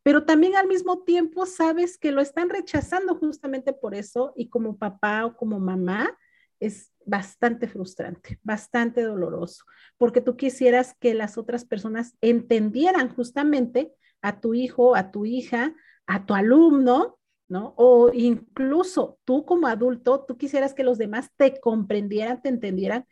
[0.04, 4.78] pero también al mismo tiempo sabes que lo están rechazando justamente por eso y como
[4.78, 6.18] papá o como mamá
[6.62, 9.66] es bastante frustrante, bastante doloroso,
[9.98, 15.76] porque tú quisieras que las otras personas entendieran justamente a tu hijo, a tu hija,
[16.08, 17.74] a tu alumno, ¿no?
[17.78, 23.06] O incluso tú como adulto, tú quisieras que los demás te comprendieran, te entendieran,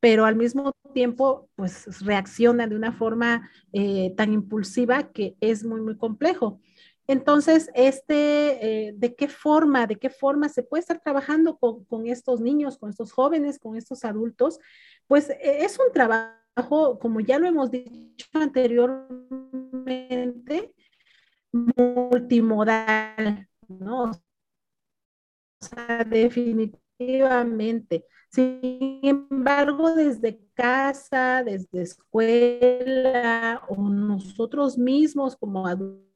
[0.00, 5.80] pero al mismo tiempo, pues reaccionan de una forma eh, tan impulsiva que es muy,
[5.80, 6.60] muy complejo.
[7.08, 12.40] Entonces, este, eh, ¿de qué forma, de qué forma se puede estar trabajando con, estos
[12.40, 14.58] niños, con estos jóvenes, con estos adultos?
[15.06, 20.74] Pues e, es un trabajo, como ya lo hemos dicho anteriormente,
[21.52, 24.12] multimodal, ¿no?
[26.08, 28.04] Definitivamente.
[28.30, 36.08] Sin embargo, desde casa, desde escuela o nosotros mismos como adultos,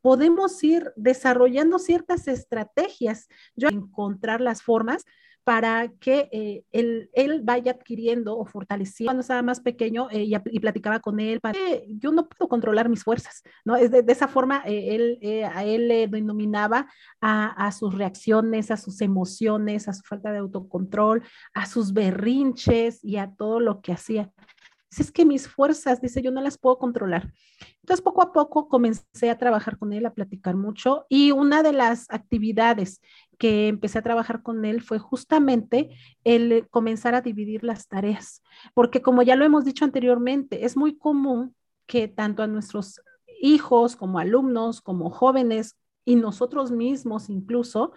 [0.00, 5.04] podemos ir desarrollando ciertas estrategias, yo encontrar las formas
[5.44, 9.08] para que eh, él, vaya adquiriendo o fortaleciendo.
[9.08, 13.02] Cuando estaba más pequeño eh, y, platicaba con él, para, yo no puedo controlar mis
[13.02, 13.76] fuerzas, ¿no?
[13.76, 16.88] Es de, esa forma, eh, él, a él le denominaba
[17.20, 21.22] a, sus reacciones, a sus emociones, a su falta de autocontrol,
[21.54, 24.30] a sus berrinches y a todo lo que hacía.
[24.96, 27.32] Es que mis fuerzas, dice, yo no las puedo controlar.
[27.80, 31.72] Entonces, poco a poco comencé a trabajar con él, a platicar mucho y una de
[31.72, 33.00] las actividades
[33.40, 35.88] que empecé a trabajar con él fue justamente
[36.24, 38.42] el comenzar a dividir las tareas,
[38.74, 41.54] porque como ya lo hemos dicho anteriormente, es muy común
[41.86, 43.00] que tanto a nuestros
[43.40, 47.92] hijos, como alumnos, como jóvenes y nosotros mismos incluso,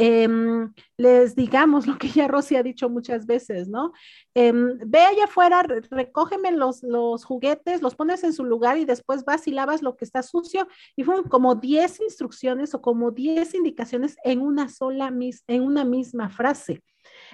[0.00, 3.92] Em, les digamos lo que ya Rosy ha dicho muchas veces, ¿no?
[4.32, 9.24] Em, ve allá afuera, recógeme los, los juguetes, los pones en su lugar y después
[9.24, 10.68] vas y lavas lo que está sucio.
[10.94, 15.12] Y fueron como 10 instrucciones o como 10 indicaciones en una sola,
[15.48, 16.80] en una misma frase.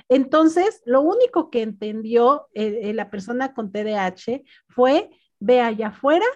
[0.08, 6.26] Entonces, lo único que entendió eh, eh, la persona con TDAH fue ve allá afuera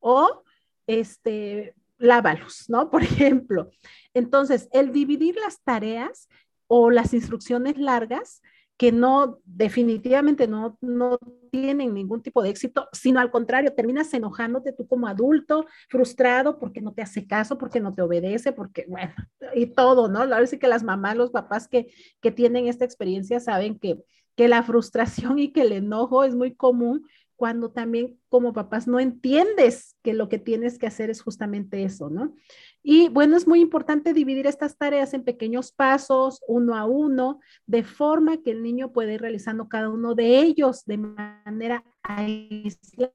[0.00, 0.42] o
[0.88, 2.90] este, lávalos, ¿no?
[2.90, 3.70] Por ejemplo.
[4.14, 6.28] Entonces, el dividir las tareas
[6.66, 8.42] o las instrucciones largas
[8.76, 11.18] que no, definitivamente no, no
[11.50, 16.82] tienen ningún tipo de éxito, sino al contrario, terminas enojándote tú como adulto, frustrado porque
[16.82, 19.14] no te hace caso, porque no te obedece, porque, bueno,
[19.54, 20.20] y todo, ¿no?
[20.20, 23.98] A veces que las mamás, los papás que, que tienen esta experiencia saben que,
[24.34, 28.98] que la frustración y que el enojo es muy común cuando también como papás no
[28.98, 32.34] entiendes que lo que tienes que hacer es justamente eso, ¿no?
[32.82, 37.82] Y bueno, es muy importante dividir estas tareas en pequeños pasos, uno a uno, de
[37.82, 43.12] forma que el niño puede ir realizando cada uno de ellos de manera aislada.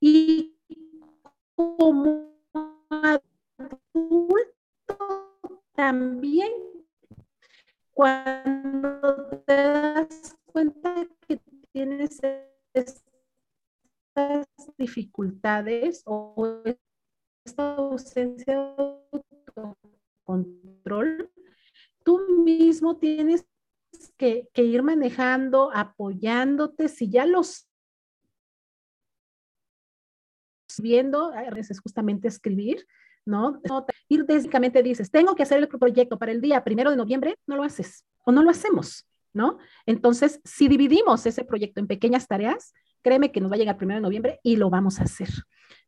[0.00, 0.56] Y
[1.54, 2.34] como
[2.90, 3.30] adulto
[5.74, 6.52] también,
[7.92, 11.40] cuando te das cuenta que
[11.72, 12.20] tienes
[12.72, 16.62] estas dificultades o
[17.44, 18.74] esta ausencia
[19.12, 19.74] de
[20.24, 21.30] control,
[22.04, 23.44] tú mismo tienes
[24.16, 27.66] que, ir manejando, apoyándote, si ya los
[30.78, 32.86] viendo, es justamente escribir,
[33.26, 33.60] ¿no?
[34.08, 37.56] Ir básicamente dices, tengo que hacer el proyecto para el día primero de noviembre, no
[37.56, 39.09] lo haces o no lo hacemos.
[39.32, 39.58] ¿No?
[39.86, 43.98] Entonces, si dividimos ese proyecto en pequeñas tareas, créeme que nos va a llegar primero
[43.98, 45.28] de noviembre y lo vamos a hacer.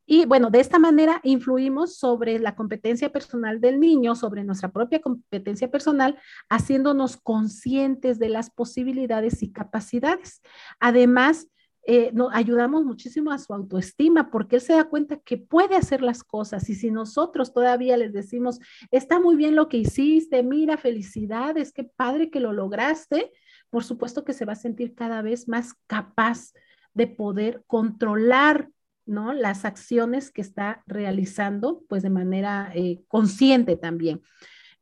[0.04, 5.00] Y bueno, de esta manera influimos sobre la competencia personal del niño, sobre nuestra propia
[5.00, 10.42] competencia personal, haciéndonos conscientes de las posibilidades y capacidades.
[10.80, 11.46] Además,
[11.84, 16.22] eh, ayudamos muchísimo a su autoestima porque él se da cuenta que puede hacer las
[16.22, 21.72] cosas y si nosotros todavía les decimos, está muy bien lo que hiciste, mira, felicidades,
[21.72, 23.32] qué padre que lo lograste,
[23.68, 26.52] por supuesto que se va a sentir cada vez más capaz
[26.94, 28.68] de poder controlar
[29.04, 29.32] ¿no?
[29.32, 34.20] las acciones que está realizando, pues de manera eh, consciente también.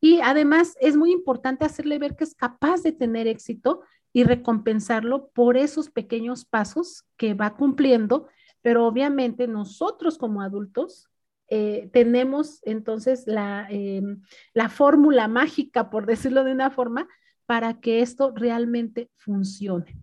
[0.00, 3.82] Y además es muy importante hacerle ver que es capaz de tener éxito
[4.12, 8.29] y recompensarlo por esos pequeños pasos que va cumpliendo,
[8.62, 11.09] pero obviamente nosotros como adultos
[11.49, 14.23] eh, tenemos entonces la, em,
[14.55, 17.09] la fórmula mágica, por decirlo de una forma,
[17.46, 20.01] para que esto realmente funcione.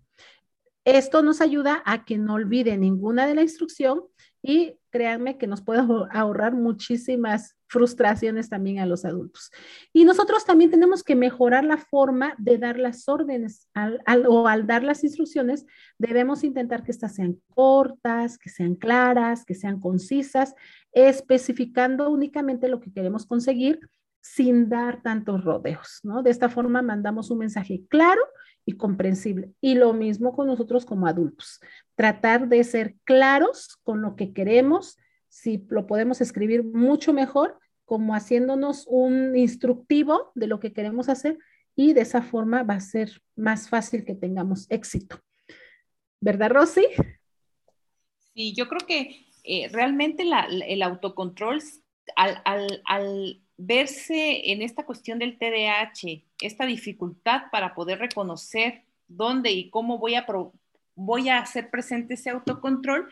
[0.84, 4.04] Esto nos ayuda a que no olvide ninguna de la instrucción
[4.42, 9.50] y créanme que nos puede ahorrar muchísimas frustraciones también a los adultos.
[9.92, 13.68] Y nosotros también tenemos que mejorar la forma de dar las órdenes
[14.26, 15.66] o al dar las instrucciones,
[15.98, 20.54] debemos intentar que estas sean cortas, que sean claras, que sean concisas,
[20.92, 23.80] especificando únicamente lo que queremos conseguir
[24.20, 26.22] sin dar tantos rodeos, ¿no?
[26.22, 28.20] De esta forma mandamos un mensaje claro
[28.68, 29.54] y comprensible.
[29.62, 31.58] Y lo mismo con nosotros como adultos.
[31.94, 34.98] Tratar de ser claros con lo que queremos,
[35.30, 41.38] si lo podemos escribir mucho mejor, como haciéndonos un instructivo de lo que queremos hacer
[41.76, 45.18] y de esa forma va a ser más fácil que tengamos éxito.
[46.20, 46.84] ¿Verdad, Rosy?
[48.34, 50.24] Sí, yo creo que eh, realmente
[50.66, 51.62] el autocontrol,
[52.16, 59.70] al, al verse en esta cuestión del TDAH, esta dificultad para poder reconocer dónde y
[59.70, 60.26] cómo voy a,
[60.94, 63.08] voy a hacer presente ese autocontrol,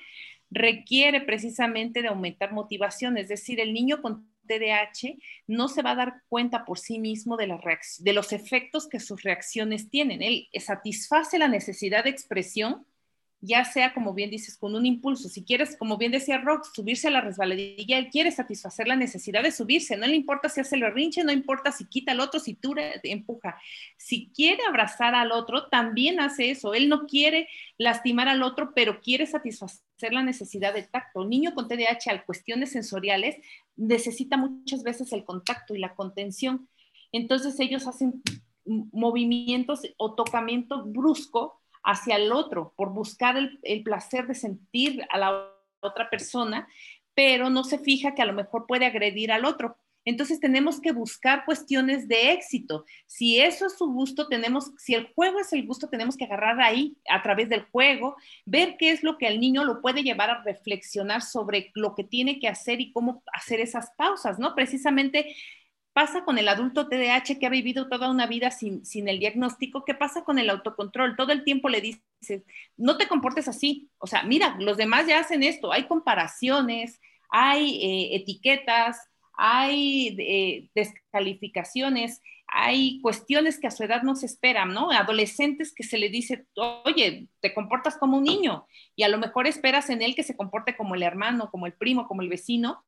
[0.51, 5.17] requiere precisamente de aumentar motivación, es decir, el niño con TDAH
[5.49, 7.53] no se va a dar cuenta por sí mismo de,
[7.99, 10.23] de los efectos que sus reacciones tienen.
[10.23, 12.87] Él satisface la necesidad de expresión
[13.41, 15.29] ya sea, como bien dices, con un impulso.
[15.29, 19.43] Si quieres, como bien decía Rox, subirse a la resbaladilla, él quiere satisfacer la necesidad
[19.43, 19.97] de subirse.
[19.97, 22.75] No le importa si hace el rinche, no importa si quita al otro, si tú
[23.03, 23.61] empuja.
[23.97, 26.75] Si quiere abrazar al otro, también hace eso.
[26.75, 31.21] Él no quiere lastimar al otro, pero quiere satisfacer la necesidad de tacto.
[31.21, 33.37] Un niño con TDAH, al cuestiones sensoriales,
[33.77, 36.69] necesita muchas veces el contacto y la contención.
[37.13, 38.23] Entonces ellos hacen
[38.65, 45.53] movimientos o tocamiento brusco hacia el otro, por buscar el, placer de sentir a la
[45.81, 46.69] otra persona,
[47.15, 49.79] pero no se fija que a lo mejor puede agredir al otro.
[50.05, 52.85] Entonces tenemos que buscar cuestiones de éxito.
[53.07, 56.61] Si eso es su gusto, tenemos, si el juego es el gusto, tenemos que agarrar
[56.61, 60.31] ahí a través del juego, ver qué es lo que al niño lo puede llevar
[60.31, 64.55] a reflexionar sobre lo que tiene que hacer y cómo hacer esas pausas, ¿no?
[64.55, 65.35] Precisamente
[65.97, 69.83] pasa con el adulto TDAH que ha vivido toda una vida sin, el diagnóstico?
[69.87, 71.17] ¿Qué pasa con el autocontrol?
[71.17, 72.43] Todo el tiempo le dices,
[72.77, 73.89] no te comportes así.
[73.97, 75.73] O sea, mira, los demás ya hacen esto.
[75.73, 84.17] Hay comparaciones, hay eh, etiquetas, hay eh, descalificaciones, hay cuestiones que a su edad no
[84.17, 84.91] se esperan, ¿no?
[84.91, 86.45] Adolescentes que se le dice,
[86.85, 88.67] oye, te comportas como un niño
[88.97, 91.73] y a lo mejor esperas en él que se comporte como el hermano, como el
[91.73, 92.85] primo, como el vecino,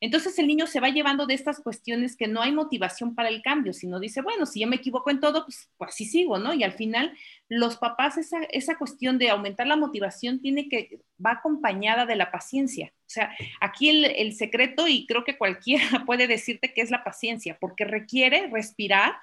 [0.00, 3.42] entonces el niño se va llevando de estas cuestiones que no hay motivación para el
[3.42, 6.54] cambio, sino dice, bueno, si yo me equivoco en todo, pues, pues así sigo, ¿no?
[6.54, 7.12] Y al final
[7.48, 12.30] los papás, esa, esa cuestión de aumentar la motivación tiene que, va acompañada de la
[12.30, 12.92] paciencia.
[13.00, 17.04] O sea, aquí el, el secreto, y creo que cualquiera puede decirte que es la
[17.04, 19.14] paciencia, porque requiere respirar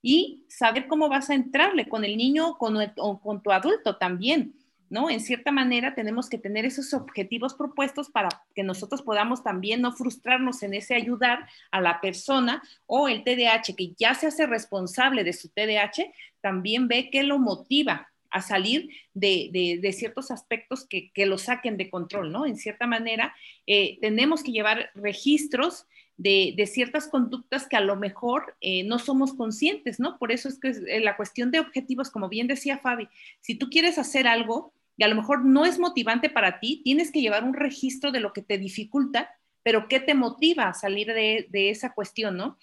[0.00, 4.54] y saber cómo vas a entrarle con el niño con, o con tu adulto también
[4.90, 5.10] ¿no?
[5.10, 9.92] En cierta manera tenemos que tener esos objetivos propuestos para que nosotros podamos también no
[9.92, 15.24] frustrarnos en ese ayudar a la persona o el TDAH que ya se hace responsable
[15.24, 21.38] de su TDAH, también ve que lo motiva a salir de, ciertos aspectos que, lo
[21.38, 22.46] saquen de control, ¿no?
[22.46, 23.32] En cierta manera,
[23.64, 29.34] eh, tenemos que llevar registros de, ciertas conductas que a lo mejor eh, no somos
[29.34, 30.18] conscientes, ¿no?
[30.18, 33.08] Por eso es que eh, la cuestión de objetivos, como bien decía Fabi,
[33.40, 37.10] si tú quieres hacer algo, y a lo mejor no es motivante para ti, tienes
[37.10, 39.30] que llevar un registro de lo que te dificulta,
[39.64, 42.58] pero qué te motiva a salir de, esa cuestión, ¿no?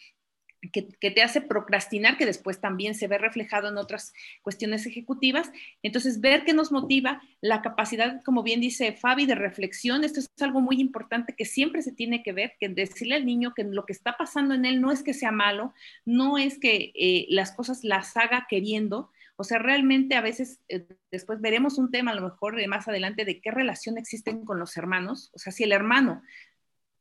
[0.71, 5.51] Que, te hace procrastinar, que después también se ve reflejado en otras cuestiones ejecutivas.
[5.81, 10.29] Entonces, ver qué nos motiva, la capacidad, como bien dice Fabi, de reflexión, esto es
[10.41, 13.85] algo muy importante que siempre se tiene que ver, que decirle al niño que lo
[13.85, 15.73] que está pasando en él no es que sea malo,
[16.05, 19.09] no es que eh, las cosas las haga queriendo,
[19.41, 23.25] o sea, realmente a veces, eh, después veremos un tema a lo mejor más adelante
[23.25, 25.31] de qué relación existen con los hermanos.
[25.33, 26.21] O sea, si el hermano,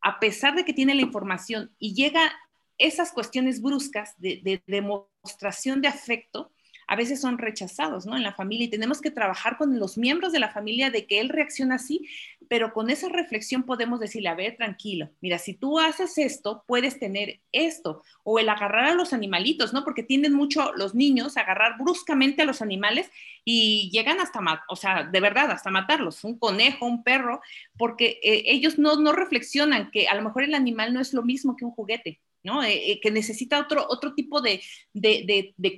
[0.01, 2.33] a pesar de que tiene la información y llega
[2.81, 6.51] esas cuestiones bruscas de demostración de afecto,
[6.91, 8.16] a veces son rechazados, ¿no?
[8.16, 11.20] En la familia y tenemos que trabajar con los miembros de la familia de que
[11.20, 12.09] él reacciona así,
[12.49, 16.99] pero con esa reflexión podemos decirle, a ver, tranquilo, mira, si tú haces esto, puedes
[16.99, 19.85] tener esto, o el agarrar a los animalitos, ¿no?
[19.85, 23.09] Porque tienden mucho los niños a agarrar bruscamente a los animales
[23.45, 27.41] y llegan hasta, o sea, de verdad, hasta matarlos, un conejo, un perro,
[27.78, 31.22] porque eh, ellos no, no reflexionan que a lo mejor el animal no es lo
[31.22, 32.62] mismo que un juguete, ¿no?
[32.62, 34.61] Eh, eh, que necesita otro, otro tipo de,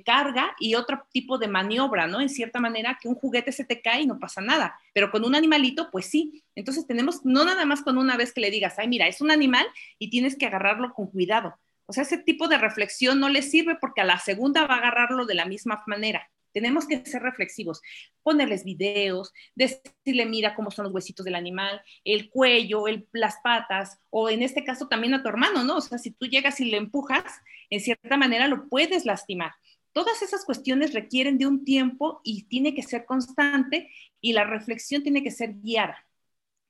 [0.05, 2.21] carga y otro tipo de maniobra, ¿no?
[2.21, 5.25] En cierta manera, que un juguete se te cae y no pasa nada, pero con
[5.25, 6.43] un animalito, pues sí.
[6.55, 9.31] Entonces tenemos, no nada más con una vez que le digas, ay, mira, es un
[9.31, 9.65] animal
[9.99, 11.55] y tienes que agarrarlo con cuidado.
[11.85, 14.77] O sea, ese tipo de reflexión no le sirve porque a la segunda va a
[14.77, 16.29] agarrarlo de la misma manera.
[16.53, 17.81] Tenemos que ser reflexivos,
[18.21, 24.29] ponerles videos, decirle, mira cómo son los huesitos del animal, el cuello, las patas, o
[24.29, 25.77] en este caso también a tu hermano, ¿no?
[25.77, 29.51] O sea, si tú llegas y le empujas, en cierta manera lo puedes lastimar.
[29.91, 33.91] Todas esas cuestiones requieren de un tiempo y tiene que ser constante
[34.21, 35.97] y la reflexión tiene que ser guiada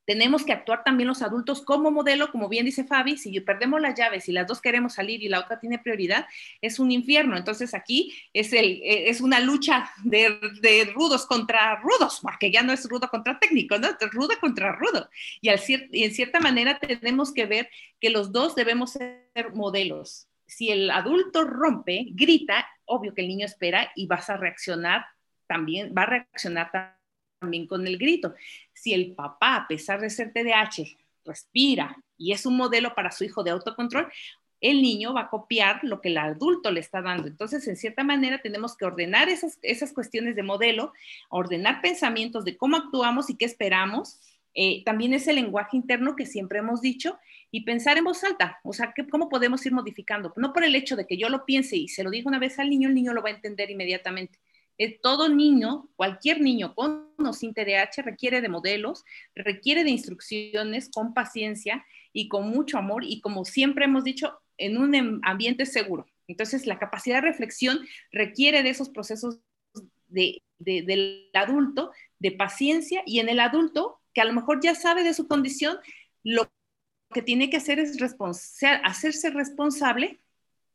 [0.06, 3.96] tenemos que actuar también los adultos como modelo, como bien dice Fabi, si perdemos las
[3.96, 6.26] llaves y las dos queremos salir y la otra tiene prioridad,
[6.62, 7.38] es un infierno.
[7.38, 13.08] Entonces aquí es, eh, una lucha de, rudos contra rudos, porque ya no es rudo
[13.10, 13.88] contra técnico, ¿no?
[13.88, 15.10] Es rudo contra rudo.
[15.42, 20.28] Y, al y en cierta manera tenemos que ver que los dos debemos ser modelos.
[20.46, 25.06] Si el adulto rompe, grita, obvio que el niño espera y vas a reaccionar
[25.48, 27.03] también, va a reaccionar también
[27.68, 28.34] con el grito
[28.74, 33.24] si el papá, a pesar de ser TDAH, respira y es un modelo para su
[33.24, 34.08] hijo de autocontrol,
[34.60, 37.28] el niño va a copiar lo que el adulto le está dando.
[37.28, 40.94] Entonces, en cierta manera, tenemos que ordenar esas, esas cuestiones de modelo,
[41.30, 44.20] ordenar pensamientos de cómo actuamos y qué esperamos.
[44.54, 47.18] Eh, también es el lenguaje interno que siempre hemos dicho
[47.52, 50.32] y pensar en voz alta, o sea, ¿cómo podemos ir modificando?
[50.38, 52.60] No por el hecho de que yo lo piense y se lo diga una vez
[52.60, 54.40] al niño, el niño lo va a entender inmediatamente,
[54.78, 59.06] eh, todo niño, cualquier niño con o sin TDAH requiere de modelos,
[59.36, 64.78] requiere de instrucciones con paciencia y con mucho amor y como siempre hemos dicho, en
[64.78, 66.06] un em, ambiente seguro.
[66.28, 67.80] Entonces, la capacidad de reflexión
[68.12, 69.40] requiere de esos procesos
[70.08, 75.14] del adulto, de paciencia y en el adulto, que a lo mejor ya sabe de
[75.14, 75.78] su condición,
[76.24, 76.52] lo
[77.14, 77.98] que tiene que hacer es
[78.84, 80.20] hacerse responsable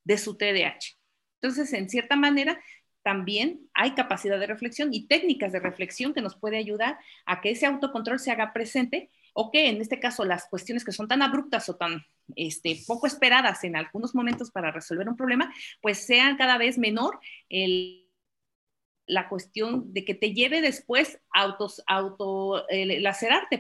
[0.05, 0.99] de su TDAH.
[1.41, 2.61] Entonces, en cierta manera,
[3.09, 7.53] también hay capacidad de reflexión y técnicas de reflexión que nos puede ayudar a que
[7.53, 11.23] ese autocontrol se haga presente o que en este caso las cuestiones que son tan
[11.23, 12.05] abruptas o tan
[12.37, 15.51] este, poco esperadas en algunos momentos para resolver un problema,
[15.81, 18.08] pues sean cada vez menor el
[19.09, 23.03] la cuestión de que te lleve después a autos, auto eh,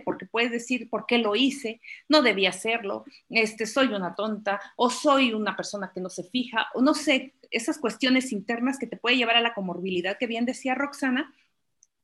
[0.04, 4.90] porque puedes decir por qué lo hice, no debía hacerlo, este, soy una tonta, o
[4.90, 8.96] soy una persona que no se fija, o no sé, esas cuestiones internas que te
[8.96, 11.34] puede llevar a la comorbilidad que bien decía Roxana,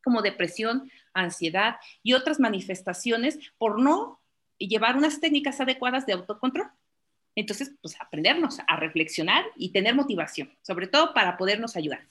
[0.03, 4.20] como depresión, ansiedad y otras manifestaciones por no
[4.59, 6.68] llevar unas técnicas adecuadas de autocontrol.
[7.36, 12.07] Entonces, pues aprendernos a reflexionar y tener motivación, sobre todo para podernos ayudar.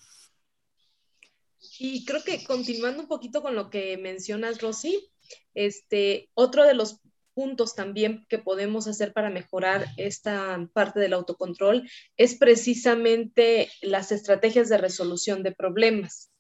[1.80, 5.10] Y creo que continuando un poquito con lo que mencionas, Rosy,
[5.54, 7.00] este, otro de los
[7.34, 14.70] puntos también que podemos hacer para mejorar esta parte del autocontrol es precisamente las estrategias
[14.70, 16.32] de resolución de problemas.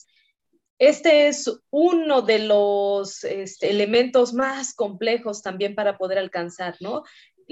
[0.79, 7.03] Este es uno de los este, elementos más complejos también para poder alcanzar, ¿no?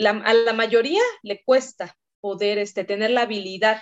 [0.05, 3.81] a la mayoría le cuesta poder este, tener la habilidad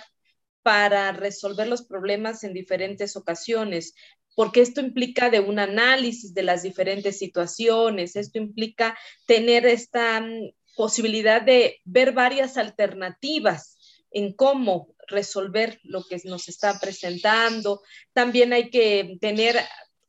[0.62, 3.94] para resolver los problemas en diferentes ocasiones,
[4.34, 8.96] porque esto implica de un análisis de las diferentes situaciones, esto implica
[9.26, 13.76] tener esta mm, posibilidad de ver varias alternativas
[14.10, 17.82] en cómo resolver lo que nos está presentando.
[18.12, 19.56] También hay que tener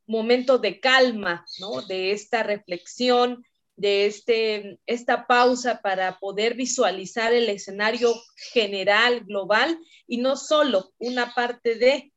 [0.08, 1.82] momentos de calma, ¿no?
[1.82, 3.44] De esta reflexión,
[3.82, 8.14] de este, esta pausa para poder visualizar el escenario
[8.54, 12.14] general, global, y no solo una parte de,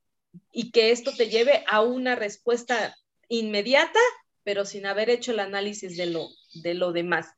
[0.52, 2.94] y que esto te lleve a una respuesta
[3.28, 3.98] inmediata,
[4.42, 7.28] pero sin haber hecho el análisis de lo, de lo demás.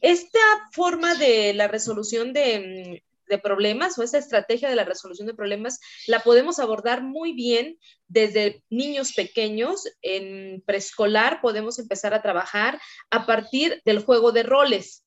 [0.00, 0.38] Esta
[0.70, 5.80] forma de la resolución de, de problemas o esa estrategia de la resolución de problemas
[6.06, 7.78] la podemos abordar muy bien
[8.08, 9.84] desde niños pequeños.
[10.02, 12.78] En preescolar podemos empezar a trabajar
[13.10, 15.04] a partir del juego de roles.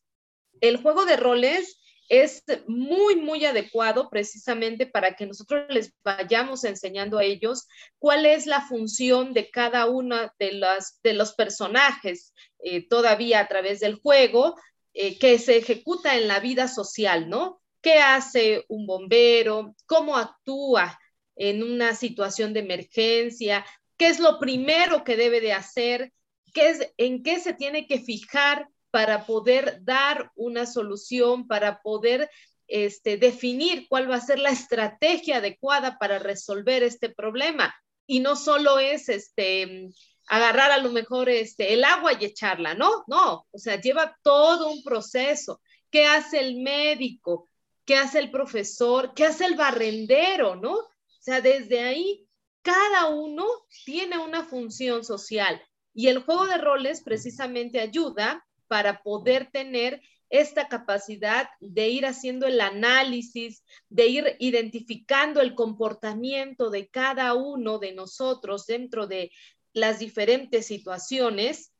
[0.62, 7.18] El juego de roles es muy, muy adecuado precisamente para que nosotros les vayamos enseñando
[7.18, 7.68] a ellos
[7.98, 10.62] cuál es la función de cada uno de,
[11.04, 14.56] de los personajes eh, todavía a través del juego
[14.94, 17.63] eh, que se ejecuta en la vida social, ¿no?
[17.84, 20.98] Qué hace un bombero, cómo actúa
[21.36, 23.66] en una situación de emergencia,
[23.98, 26.14] qué es lo primero que debe de hacer,
[26.54, 32.30] qué es, en qué se tiene que fijar para poder dar una solución, para poder
[32.68, 37.76] este, definir cuál va a ser la estrategia adecuada para resolver este problema.
[38.08, 39.90] Y no solo es este,
[40.28, 44.72] agarrar a lo mejor este, el agua y echarla, no, no, o sea, lleva todo
[44.72, 45.60] un proceso.
[45.90, 47.50] ¿Qué hace el médico?
[47.86, 50.74] Qué hace el profesor, qué hace el barrendero, ¿no?
[50.76, 52.28] O sea, desde ahí
[52.62, 53.46] cada uno
[53.86, 55.62] tiene una función social
[55.94, 62.48] y el juego de roles precisamente ayuda para poder tener esta capacidad de ir haciendo
[62.48, 69.32] el análisis, de ir identificando el comportamiento de cada uno de nosotros dentro de
[69.74, 71.72] las diferentes situaciones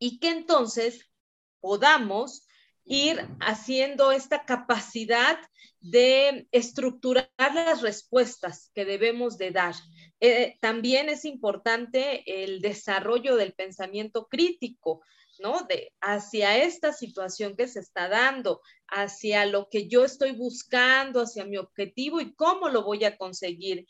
[0.00, 1.08] y que entonces
[1.60, 2.44] podamos
[2.90, 5.38] ir haciendo esta capacidad
[5.78, 9.76] de estructurar las respuestas que debemos de dar.
[10.18, 15.02] Eh, también es importante el desarrollo del pensamiento crítico,
[15.38, 15.62] ¿no?
[15.68, 21.44] De hacia esta situación que se está dando, hacia lo que yo estoy buscando, hacia
[21.44, 23.86] mi objetivo y cómo lo voy a conseguir.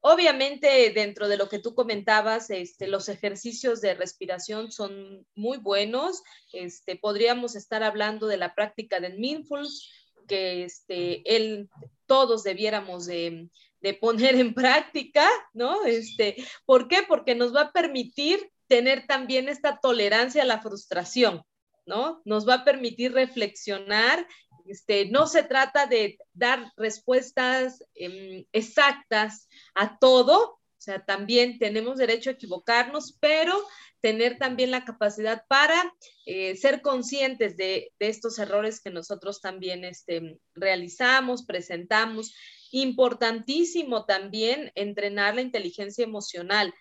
[0.00, 6.22] Obviamente, dentro de lo que tú comentabas, este, los ejercicios de respiración son muy buenos.
[6.52, 9.90] Este, podríamos estar hablando de la práctica del mindfulness,
[10.28, 11.68] que este, él,
[12.06, 13.48] todos debiéramos de,
[13.80, 15.84] de, poner en práctica, ¿no?
[15.84, 16.98] Este, ¿Por qué?
[17.08, 21.42] Porque nos va a permitir tener también esta tolerancia a la frustración,
[21.86, 22.22] ¿no?
[22.24, 24.28] Nos va a permitir reflexionar
[24.68, 31.98] este, no se trata de dar respuestas em, exactas a todo, o sea, también tenemos
[31.98, 33.66] derecho a equivocarnos, pero
[34.00, 35.92] tener también la capacidad para
[36.24, 42.34] eh, ser conscientes de, estos errores que nosotros también este, realizamos, presentamos.
[42.70, 46.72] Importantísimo también entrenar la inteligencia emocional.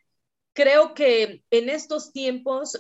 [0.54, 2.80] Creo que en estos tiempos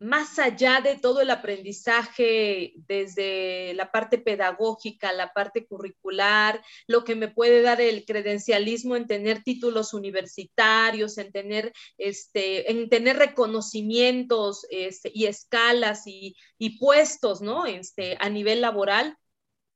[0.00, 7.16] más allá de todo el aprendizaje desde la parte pedagógica, la parte curricular, lo que
[7.16, 14.66] me puede dar el credencialismo en tener títulos universitarios, en tener, este, en tener reconocimientos
[14.70, 17.66] este, y escalas y, y, puestos ¿no?
[17.66, 19.16] este, a nivel laboral,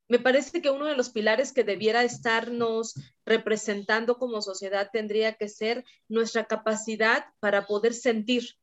[0.09, 2.95] me parece que uno de los pilares que debiera estarnos
[3.25, 8.57] representando como sociedad tendría que ser nuestra capacidad para poder sentir,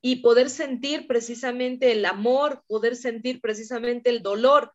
[0.00, 4.72] y poder sentir precisamente el amor, poder sentir precisamente el dolor.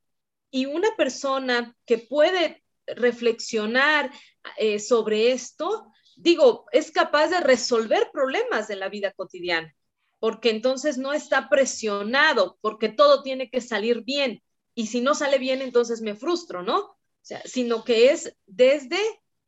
[0.50, 4.12] Y una persona que puede reflexionar
[4.58, 9.74] eh, sobre esto, digo, es capaz de resolver problemas de la vida cotidiana,
[10.20, 14.44] porque entonces no está presionado, porque todo tiene que salir bien.
[14.76, 16.80] Y si no sale bien, entonces me frustro, ¿no?
[16.80, 19.00] O sea, sino que es desde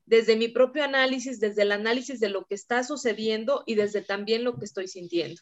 [0.06, 4.44] desde mi propio análisis, desde el análisis de lo que está sucediendo y desde también
[4.44, 5.42] lo que estoy sintiendo.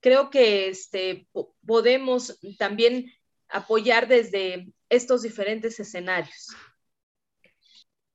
[0.00, 1.26] Creo que este,
[1.66, 3.12] podemos también
[3.48, 6.48] apoyar desde estos diferentes escenarios.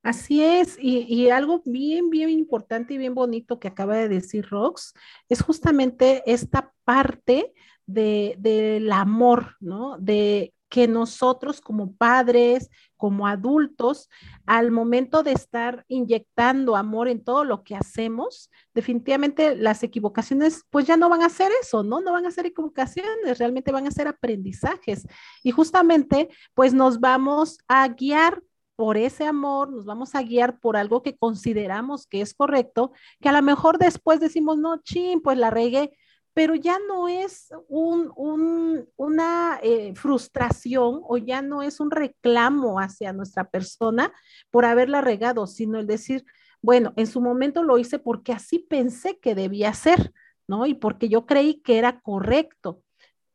[0.02, 4.92] Así es, y, algo bien, bien importante y bien bonito que acaba de decir Rox
[5.30, 7.54] es justamente esta parte
[7.86, 9.96] del amor, ¿no?
[9.98, 14.10] De que nosotros como padres, como adultos,
[14.44, 20.84] al momento de estar inyectando amor en todo lo que hacemos, definitivamente las equivocaciones pues
[20.84, 22.00] ya no van a ser eso, ¿no?
[22.00, 25.06] No van a ser equivocaciones, realmente van a ser aprendizajes.
[25.44, 28.42] Y justamente pues nos vamos a guiar
[28.74, 33.28] por ese amor, nos vamos a guiar por algo que consideramos que es correcto, que
[33.28, 35.96] a lo mejor después decimos, no, chin, pues la regué,
[36.34, 43.48] pero ya no es una eh, frustración o ya no es un reclamo hacia nuestra
[43.48, 44.12] persona
[44.50, 46.24] por haberla regado, sino el decir,
[46.60, 50.12] bueno, en su momento lo hice porque así pensé que debía ser,
[50.48, 50.66] ¿no?
[50.66, 52.82] Y porque yo creí que era correcto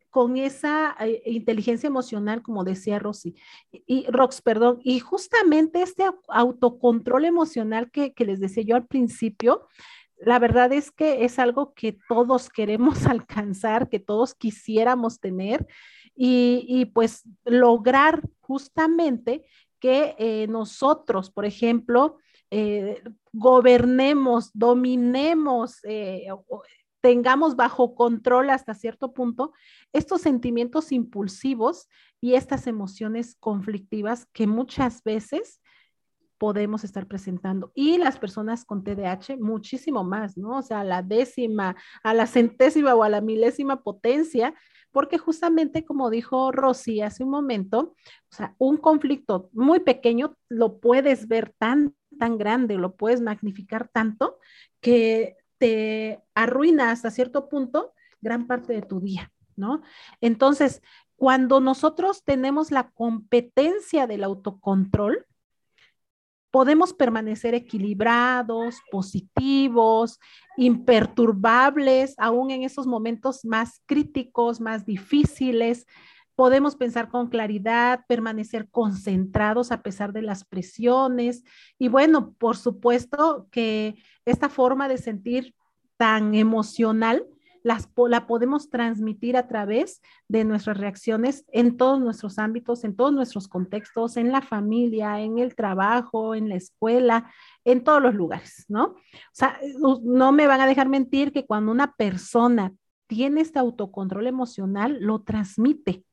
[0.09, 3.35] con esa eh, inteligencia emocional, como decía Rosy,
[3.71, 9.67] y, Rox, perdón, y justamente este autocontrol emocional que les decía yo al principio,
[10.19, 15.65] la verdad es que es algo que todos queremos alcanzar, que todos quisiéramos tener
[16.21, 19.45] y, pues lograr justamente
[19.79, 22.17] que eh, nosotros, por ejemplo,
[22.51, 23.01] eh,
[23.31, 26.27] gobernemos, dominemos, eh,
[26.99, 29.53] tengamos bajo control hasta cierto punto
[29.93, 31.87] estos sentimientos impulsivos
[32.19, 35.61] y estas emociones conflictivas que muchas veces
[36.39, 37.71] podemos estar presentando.
[37.75, 40.57] Y las personas con TDAH muchísimo más, ¿no?
[40.57, 44.55] O sea, a la décima, a la centésima o a la milésima potencia,
[44.91, 47.93] porque justamente como dijo Rosy hace un momento,
[48.31, 53.89] o sea, un conflicto muy pequeño lo puedes ver tan, tan grande, lo puedes magnificar
[53.89, 54.39] tanto
[54.81, 59.81] que te arruina hasta cierto punto gran parte de tu día, ¿no?
[60.21, 60.81] Entonces,
[61.15, 65.25] cuando nosotros tenemos la competencia del autocontrol,
[66.51, 70.19] podemos permanecer equilibrados, positivos,
[70.57, 75.85] imperturbables, aún en esos momentos más críticos, más difíciles.
[76.35, 81.43] Podemos pensar con claridad, permanecer concentrados a pesar de las presiones.
[81.77, 83.95] Y bueno, por supuesto que
[84.25, 85.53] esta forma de sentir
[85.97, 87.27] tan emocional
[87.63, 93.47] la podemos transmitir a través de nuestras reacciones en todos nuestros ámbitos, en todos nuestros
[93.47, 97.31] contextos, en la familia, en el trabajo, en la escuela,
[97.65, 98.85] en todos los lugares, ¿no?
[98.85, 98.95] O
[99.33, 99.59] sea,
[100.03, 102.73] no me van a dejar mentir que cuando una persona
[103.07, 106.03] tiene este autocontrol emocional, lo transmite.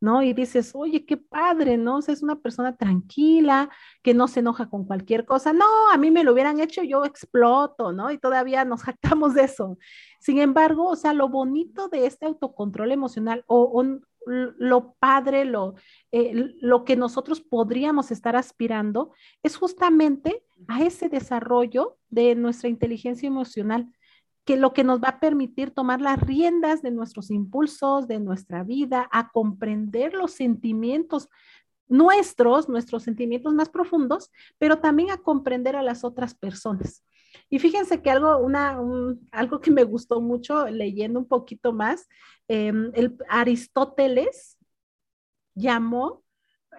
[0.00, 0.22] ¿No?
[0.22, 1.96] Y dices, oye, qué padre, ¿no?
[1.96, 3.70] O es una persona tranquila,
[4.02, 5.52] que no se enoja con cualquier cosa.
[5.52, 8.10] No, a mí me lo hubieran hecho, yo exploto, ¿no?
[8.10, 9.78] Y todavía nos jactamos de eso.
[10.20, 13.84] Sin embargo, o sea, lo bonito de este autocontrol emocional o,
[14.24, 15.74] lo padre, lo,
[16.12, 19.12] eh, lo que nosotros podríamos estar aspirando
[19.42, 23.88] es justamente a ese desarrollo de nuestra inteligencia emocional
[24.44, 28.64] que lo que nos va a permitir tomar las riendas de nuestros impulsos, de nuestra
[28.64, 31.28] vida, a comprender los sentimientos
[31.92, 37.04] nuestros, nuestros sentimientos más profundos, pero también a comprender a las otras personas.
[37.50, 38.78] Y fíjense que algo, una,
[39.30, 42.08] algo que me gustó mucho leyendo un poquito más,
[42.48, 44.56] em, el Aristóteles
[45.54, 46.21] llamó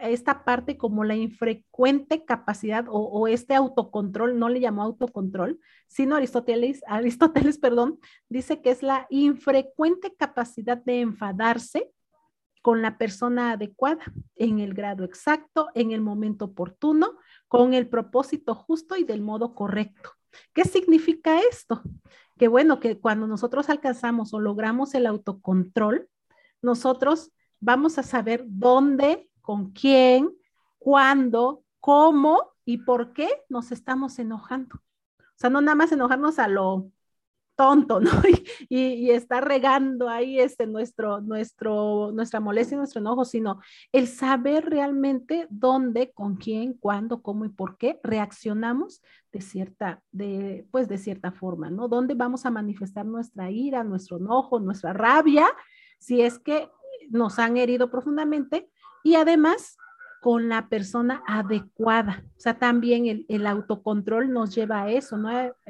[0.01, 6.81] esta parte como la infrecuente capacidad o, este autocontrol, no le llamó autocontrol, sino Aristóteles,
[6.87, 11.91] Aristóteles, perdón, dice que es la infrecuente capacidad de enfadarse
[12.61, 14.03] con la persona adecuada,
[14.35, 17.17] en el grado exacto, en el momento oportuno,
[17.49, 20.11] con el propósito justo y del modo correcto.
[20.53, 21.81] ¿Qué significa esto?
[22.37, 26.09] Que bueno, que cuando nosotros alcanzamos o logramos el autocontrol,
[26.61, 30.31] nosotros vamos a saber dónde con quién,
[30.79, 34.77] cuándo, cómo y por qué nos estamos enojando.
[35.19, 36.87] O sea, no nada más enojarnos a lo,
[37.55, 38.11] tonto, ¿no?
[38.69, 43.59] Y, está regando ahí este, nuestro, nuestro, nuestra molestia y nuestro enojo, sino
[43.91, 50.67] el saber realmente dónde, con quién, cuándo, cómo y por qué reaccionamos de cierta, de,
[50.71, 51.87] pues de cierta forma, ¿no?
[51.87, 55.47] Dónde vamos a manifestar nuestra ira, nuestro enojo, nuestra rabia,
[55.99, 56.69] si es que
[57.09, 58.69] nos han herido profundamente
[59.04, 59.78] y además
[60.22, 62.24] con la persona adecuada.
[62.38, 65.30] O sea, también el, autocontrol nos lleva a eso, no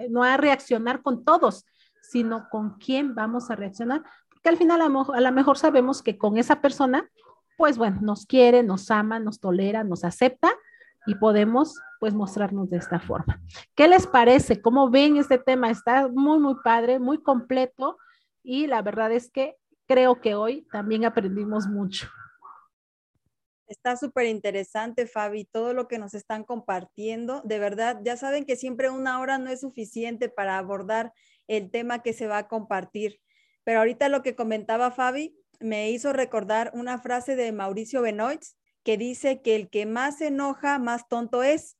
[0.10, 1.66] no a reaccionar con todos,
[2.04, 6.38] sino con quién vamos a reaccionar, porque al final a lo, mejor sabemos que con
[6.38, 7.10] esa persona,
[7.58, 10.52] pues bueno, nos quiere, nos ama, nos tolera, nos acepta
[11.08, 13.42] y podemos pues mostrarnos de esta forma.
[13.74, 14.62] ¿Qué les parece?
[14.62, 15.72] ¿Cómo ven este tema?
[15.72, 17.98] Está muy, muy padre, muy completo
[18.44, 19.56] y la verdad es que
[19.88, 22.08] creo que hoy también aprendimos mucho.
[23.74, 27.42] Está súper interesante, Fabi, todo lo que nos están compartiendo.
[27.44, 31.12] De verdad, ya saben que siempre una hora no es suficiente para abordar
[31.48, 33.20] el tema que se va a compartir.
[33.64, 38.44] Pero ahorita lo que comentaba Fabi me hizo recordar una frase de Mauricio Benoit
[38.84, 41.76] que dice que el que más se enoja, más tonto es.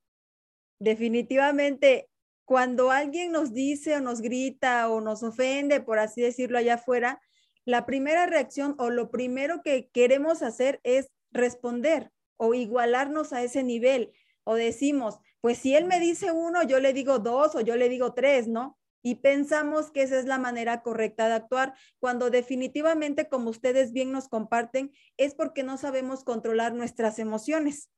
[0.80, 2.10] Definitivamente,
[2.44, 7.22] cuando alguien nos dice o nos grita o nos ofende, por así decirlo allá afuera,
[7.66, 13.64] la primera reacción o lo primero que queremos hacer es responder o igualarnos a ese
[13.64, 14.14] nivel.
[14.44, 17.90] O decimos, pues si él me dice uno, yo le digo dos o yo le
[17.90, 18.78] digo tres, ¿no?
[19.04, 24.14] y pensamos que esa es la manera correcta de actuar, cuando definitivamente, como ustedes bien
[24.14, 27.92] nos comparten, es porque no sabemos controlar nuestras emociones.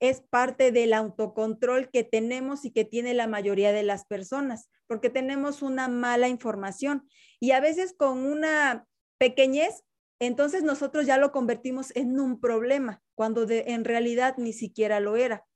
[0.00, 5.10] Es parte del autocontrol que tenemos y que tiene la mayoría de las personas, porque
[5.10, 7.06] tenemos una mala información
[7.38, 8.86] y a veces con una
[9.18, 9.84] pequeñez,
[10.20, 15.46] entonces nosotros ya lo convertimos en un problema, cuando en realidad ni siquiera lo era.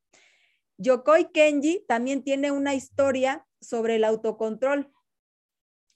[0.79, 4.91] Yokoi Kenji también tiene una historia sobre el autocontrol.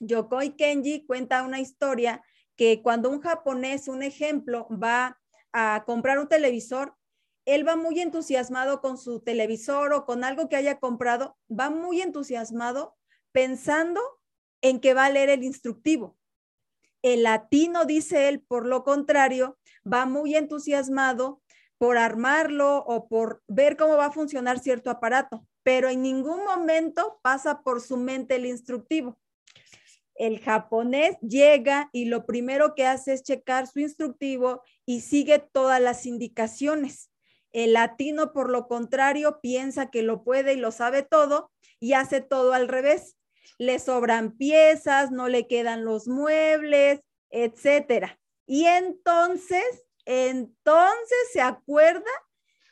[0.00, 2.22] Yokoi Kenji cuenta una historia
[2.56, 5.18] que cuando un japonés, un ejemplo, va
[5.52, 6.94] a comprar un televisor,
[7.46, 12.02] él va muy entusiasmado con su televisor o con algo que haya comprado, va muy
[12.02, 12.96] entusiasmado
[13.32, 14.00] pensando
[14.60, 16.17] en que va a leer el instructivo.
[17.02, 19.58] El latino, dice él, por lo contrario,
[19.90, 21.40] va muy entusiasmado
[21.78, 27.20] por armarlo o por ver cómo va a funcionar cierto aparato pero en ningún momento
[27.20, 29.20] pasa por su mente el instructivo.
[30.14, 35.78] El japonés llega y lo primero que hace es checar su instructivo y sigue todas
[35.78, 37.10] las indicaciones.
[37.52, 42.22] El latino, por lo contrario, piensa que lo puede y lo sabe todo y hace
[42.22, 43.17] todo al revés.
[43.56, 48.18] Le sobran piezas, no le quedan los muebles, etcétera.
[48.46, 52.10] Y entonces, entonces se acuerda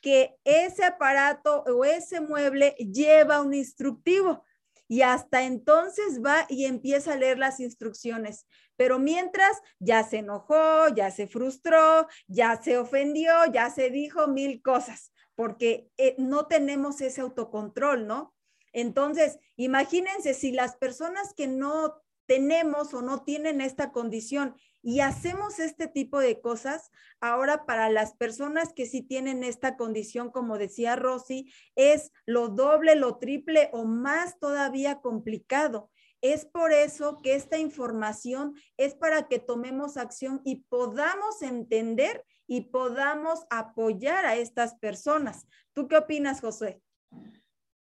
[0.00, 4.44] que ese aparato o ese mueble lleva un instructivo
[4.88, 8.46] y hasta entonces va y empieza a leer las instrucciones.
[8.76, 14.62] Pero mientras ya se enojó, ya se frustró, ya se ofendió, ya se dijo mil
[14.62, 18.35] cosas, porque eh, no tenemos ese autocontrol, ¿no?
[18.76, 25.60] Entonces, imagínense si las personas que no tenemos o no tienen esta condición y hacemos
[25.60, 30.94] este tipo de cosas, ahora para las personas que sí tienen esta condición, como decía
[30.94, 35.90] Rosy, es lo doble, lo triple o más todavía complicado.
[36.20, 42.60] Es por eso que esta información es para que tomemos acción y podamos entender y
[42.60, 45.46] podamos apoyar a estas personas.
[45.72, 46.82] ¿Tú qué opinas, José?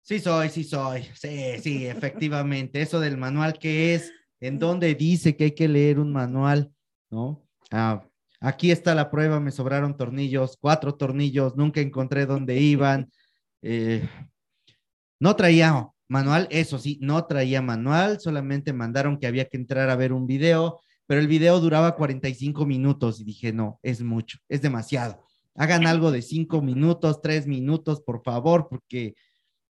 [0.06, 1.02] Sí soy, sí soy.
[1.16, 2.80] Sí, sí, efectivamente.
[2.80, 6.72] Eso del manual que es, en donde dice que hay que leer un manual.
[7.10, 7.44] ¿no?
[7.72, 8.08] Ah,
[8.40, 13.12] aquí está la prueba, me sobraron tornillos, cuatro tornillos, nunca encontré dónde iban.
[13.68, 14.08] Eh,
[15.20, 19.96] no traía manual, eso sí, no traía manual, solamente mandaron que había que entrar a
[19.96, 24.62] ver un video, pero el video duraba 45 minutos y dije, no, es mucho, es
[24.62, 25.26] demasiado.
[25.56, 29.16] Hagan algo de cinco minutos, tres minutos, por favor, porque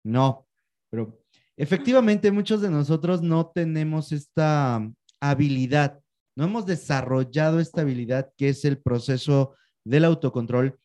[0.05, 0.47] no,
[0.91, 1.19] pero
[1.57, 4.89] efectivamente muchos de nosotros no tenemos esta
[5.21, 6.05] habilidad
[6.37, 10.79] no hemos desarrollado esta habilidad que es el proceso del autocontrol.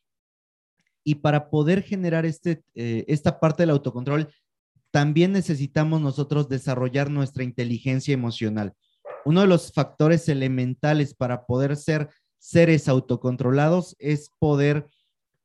[1.04, 4.32] Y para poder generar este, eh, esta parte del autocontrol,
[4.92, 8.74] también necesitamos nosotros desarrollar nuestra inteligencia emocional.
[9.26, 14.88] Uno de los factores elementales para poder ser seres autocontrolados es poder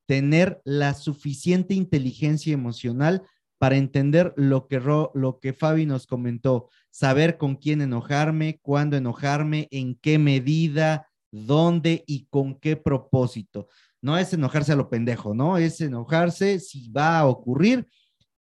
[0.06, 3.22] tener la suficiente inteligencia emocional
[3.58, 9.68] para entender lo que, lo que Fabi nos comentó, saber con quién enojarme, cuándo enojarme,
[9.70, 13.68] en qué medida, dónde y con qué propósito.
[14.02, 15.56] No es enojarse a lo pendejo, ¿no?
[15.56, 17.88] Es enojarse si va a ocurrir,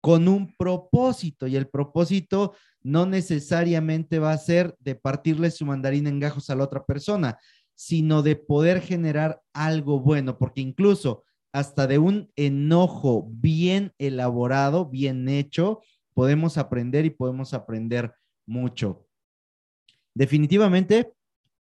[0.01, 6.09] con un propósito y el propósito no necesariamente va a ser de partirle su mandarina
[6.09, 7.39] en gajos a la otra persona,
[7.75, 15.29] sino de poder generar algo bueno, porque incluso hasta de un enojo bien elaborado, bien
[15.29, 15.83] hecho,
[16.15, 18.13] podemos aprender y podemos aprender
[18.47, 19.07] mucho.
[20.15, 21.13] Definitivamente,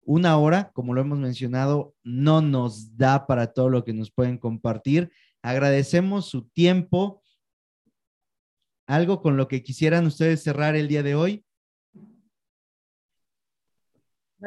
[0.03, 4.38] una hora, como lo hemos mencionado, no nos da para todo lo que nos pueden
[4.38, 5.11] compartir.
[5.41, 7.23] Agradecemos su tiempo.
[8.88, 11.45] ¿Algo con lo que quisieran ustedes cerrar el día de hoy?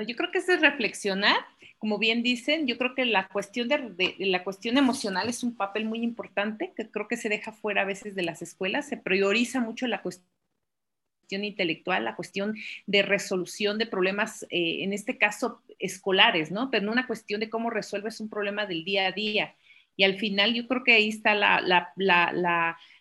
[0.07, 1.37] Yo creo que es reflexionar,
[1.85, 5.85] como bien dicen, yo creo que la cuestión de, la cuestión emocional es un papel
[5.85, 9.61] muy importante, que creo que se deja fuera a veces de las escuelas, se prioriza
[9.61, 10.25] mucho la cuestión
[11.31, 12.57] intelectual, la cuestión
[12.87, 16.71] de resolución de problemas, eh, en este caso escolares, ¿no?
[16.71, 19.55] Pero no una cuestión de cómo resuelves un problema del día a día.
[19.95, 21.35] Y al final yo creo que ahí está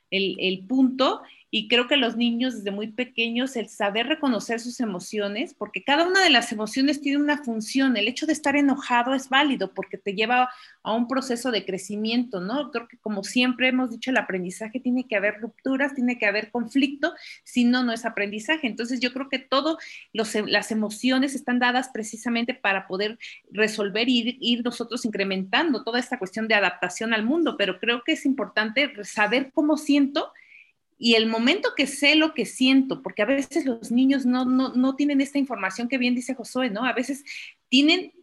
[0.10, 1.22] el, el punto
[1.56, 6.08] y creo que los niños desde muy pequeños, el saber reconocer sus emociones, porque cada
[6.08, 7.96] una de las emociones tiene una función.
[7.96, 10.50] El hecho de estar enojado es válido porque te lleva
[10.82, 12.72] a un proceso de crecimiento, ¿no?
[12.72, 16.50] Creo que como siempre hemos dicho, el aprendizaje tiene que haber rupturas, tiene que haber
[16.50, 18.66] conflicto, si no, no es aprendizaje.
[18.66, 19.76] Entonces yo creo que todas
[20.12, 23.20] las emociones están dadas precisamente para poder
[23.52, 28.14] resolver y ir nosotros incrementando toda esta cuestión de adaptación al mundo, pero creo que
[28.14, 30.34] es importante saber cómo siento
[31.04, 34.96] y el momento que sé lo que siento, porque a veces los niños no, no,
[34.96, 36.86] tienen esta información que bien dice Josué, ¿no?
[36.86, 37.26] A veces
[37.68, 38.14] tienen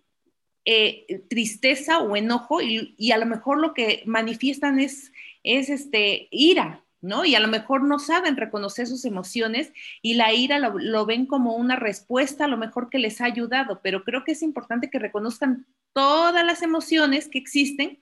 [0.64, 5.12] eh, tristeza o enojo y, a lo mejor lo que manifiestan es,
[5.42, 7.26] es este, ira, ¿no?
[7.26, 11.26] Y a lo mejor no saben reconocer sus emociones y la ira lo, lo, ven
[11.26, 14.88] como una respuesta a lo mejor que les ha ayudado, pero creo que es importante
[14.88, 17.98] que reconozcan todas las emociones que existen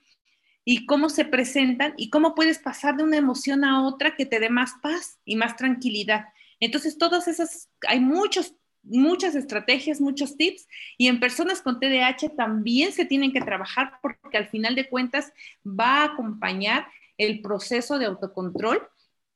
[0.71, 4.39] y cómo se presentan y cómo puedes pasar de una emoción a otra que te
[4.39, 6.27] dé más paz y más tranquilidad.
[6.59, 8.53] Entonces, todas esas, hay muchos,
[8.83, 14.37] muchas estrategias, muchos tips y en personas con TDAH también se tienen que trabajar porque
[14.37, 15.33] al final de cuentas
[15.65, 16.85] va a acompañar
[17.17, 18.87] el proceso de autocontrol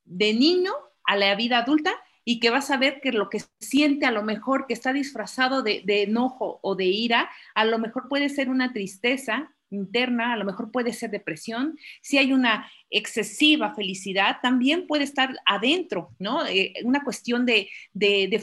[0.06, 0.72] de niño
[1.04, 4.22] a la vida adulta y que vas a ver que lo que siente a lo
[4.22, 8.50] mejor que está disfrazado de, de, enojo o de ira, a lo mejor puede ser
[8.50, 14.86] una tristeza, interna, a lo mejor puede ser depresión, si hay una excesiva felicidad, también
[14.88, 16.46] puede estar adentro, ¿no?
[16.46, 17.70] Eh, una cuestión de,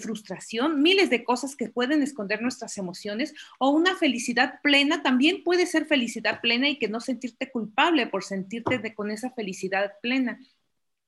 [0.00, 5.66] frustración, miles de cosas que pueden esconder nuestras emociones, o una felicidad plena, también puede
[5.66, 10.40] ser felicidad plena y que no sentirte culpable por sentirte con esa felicidad plena.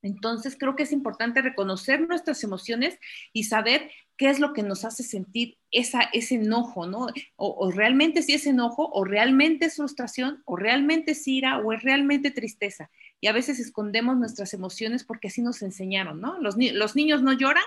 [0.02, 2.98] Entonces, creo que es importante reconocer nuestras emociones
[3.32, 7.06] y saber qué es lo que nos hace sentir esa, ese enojo, ¿no?
[7.36, 11.82] O, realmente si es enojo, o realmente es frustración, o realmente es ira, o es
[11.82, 12.90] realmente tristeza.
[13.20, 16.38] Y a veces escondemos nuestras emociones porque así nos enseñaron, ¿no?
[16.40, 17.64] Los, niños no lloran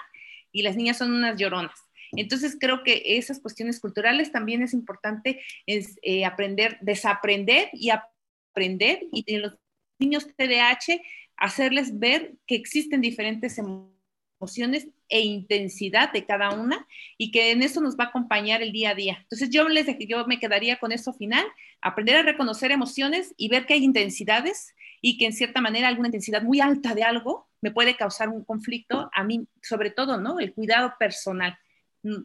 [0.51, 1.79] y las niñas son unas lloronas.
[2.11, 8.99] Entonces creo que esas cuestiones culturales también es importante es, eh, aprender, desaprender y aprender.
[9.11, 9.57] Y en los
[9.99, 11.01] niños TDAH
[11.37, 17.81] hacerles ver que existen diferentes emociones e intensidad de cada una y que en eso
[17.81, 19.17] nos va a acompañar el día a día.
[19.21, 21.45] Entonces yo les yo me quedaría con eso final,
[21.81, 26.07] aprender a reconocer emociones y ver que hay intensidades y que en cierta manera alguna
[26.07, 30.39] intensidad muy alta de algo me puede causar un conflicto a mí, sobre todo, ¿no?
[30.39, 31.57] El cuidado personal.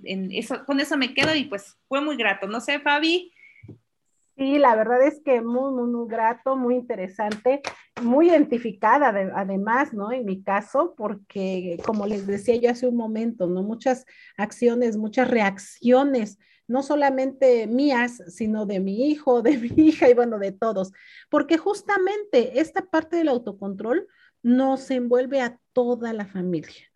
[0.04, 2.46] En eso, con eso me quedo y pues fue muy grato.
[2.46, 3.32] No sé, Fabi,
[4.40, 7.60] Sí, la verdad es que muy, muy, muy grato, muy interesante,
[8.00, 10.12] muy identificada además, ¿no?
[10.12, 13.62] En mi caso, porque como les decía yo hace un momento, ¿no?
[13.62, 14.06] Muchas
[14.38, 20.38] acciones, muchas reacciones, no solamente mías, sino de mi hijo, de mi hija y bueno,
[20.38, 20.90] de todos,
[21.28, 24.08] porque justamente esta parte del autocontrol
[24.42, 26.90] nos envuelve a toda la familia.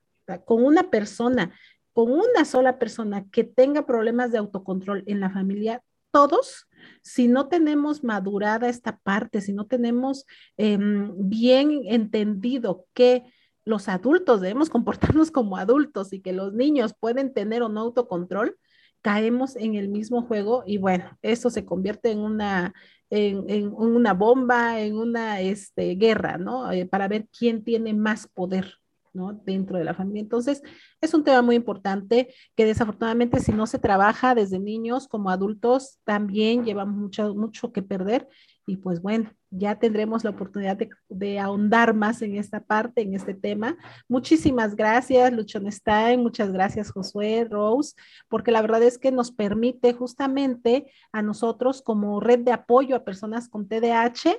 [0.47, 1.55] Con una persona,
[1.93, 5.83] con una sola persona que tenga problemas de autocontrol en la familia,
[6.15, 6.69] todos,
[7.03, 13.25] si no tenemos madurada esta parte, si no tenemos em, bien entendido que
[13.65, 18.57] los adultos debemos comportarnos como adultos y que los niños pueden tener o no autocontrol,
[19.03, 22.75] caemos en el mismo juego y bueno, eso se convierte en una,
[23.11, 26.71] en, una bomba, en una este, guerra, ¿no?
[26.71, 28.79] Eh, para ver quién tiene más poder.
[29.15, 29.33] ¿No?
[29.33, 30.21] dentro de la familia.
[30.21, 30.63] Entonces,
[31.01, 35.99] es un tema muy importante que desafortunadamente si no se trabaja desde niños como adultos,
[36.05, 38.29] también llevamos mucho, mucho que perder.
[38.67, 43.35] Y pues bueno, ya tendremos la oportunidad de, ahondar más en esta parte, en este
[43.35, 43.77] tema.
[44.09, 47.95] Muchísimas gracias, Luchon Stein, muchas gracias, Josué, Rose,
[48.29, 53.05] porque la verdad es que nos permite justamente a nosotros como red de apoyo a
[53.05, 54.35] personas con TDAH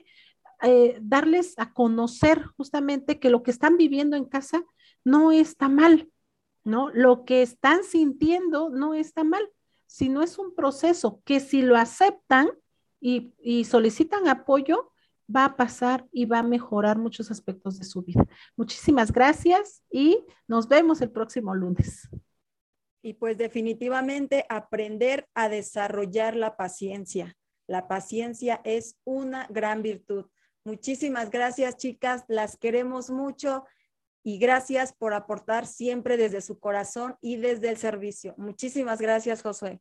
[0.66, 4.64] eh, darles a conocer justamente que lo que están viviendo en casa
[5.04, 6.10] no está mal,
[6.64, 6.90] ¿no?
[6.90, 9.48] Lo que están sintiendo no está mal,
[9.86, 12.50] sino es un proceso que si lo aceptan
[13.00, 14.92] y, y solicitan apoyo,
[15.34, 18.26] va a pasar y va a mejorar muchos aspectos de su vida.
[18.56, 22.10] Muchísimas gracias y nos vemos el próximo lunes.
[23.02, 27.36] Y pues definitivamente aprender a desarrollar la paciencia.
[27.68, 30.26] La paciencia es una gran virtud.
[30.66, 32.24] Muchísimas gracias, chicas.
[32.28, 33.66] Las queremos mucho
[34.24, 38.34] y gracias por aportar siempre desde su corazón y desde el servicio.
[38.38, 39.80] Muchísimas gracias, Josué.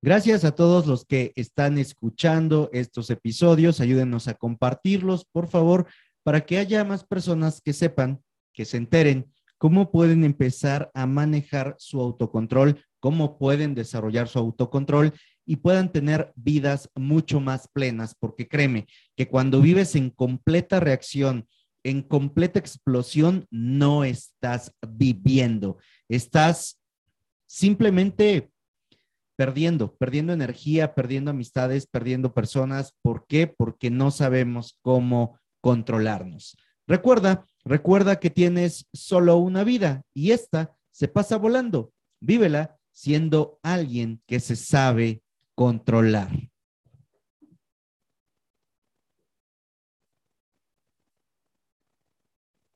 [0.00, 3.80] Gracias a todos los que están escuchando estos episodios.
[3.80, 5.86] Ayúdenos a compartirlos, por favor,
[6.22, 8.22] para que haya más personas que sepan,
[8.54, 15.12] que se enteren cómo pueden empezar a manejar su autocontrol, cómo pueden desarrollar su autocontrol
[15.48, 18.86] y puedan tener vidas mucho más plenas, porque créeme
[19.16, 21.48] que cuando vives en completa reacción,
[21.82, 26.78] en completa explosión, no estás viviendo, estás
[27.46, 28.50] simplemente
[29.36, 32.92] perdiendo, perdiendo energía, perdiendo amistades, perdiendo personas.
[33.00, 33.46] ¿Por qué?
[33.46, 36.58] Porque no sabemos cómo controlarnos.
[36.86, 41.90] Recuerda, recuerda que tienes solo una vida y esta se pasa volando.
[42.20, 45.22] Vívela siendo alguien que se sabe
[45.58, 46.47] controlar.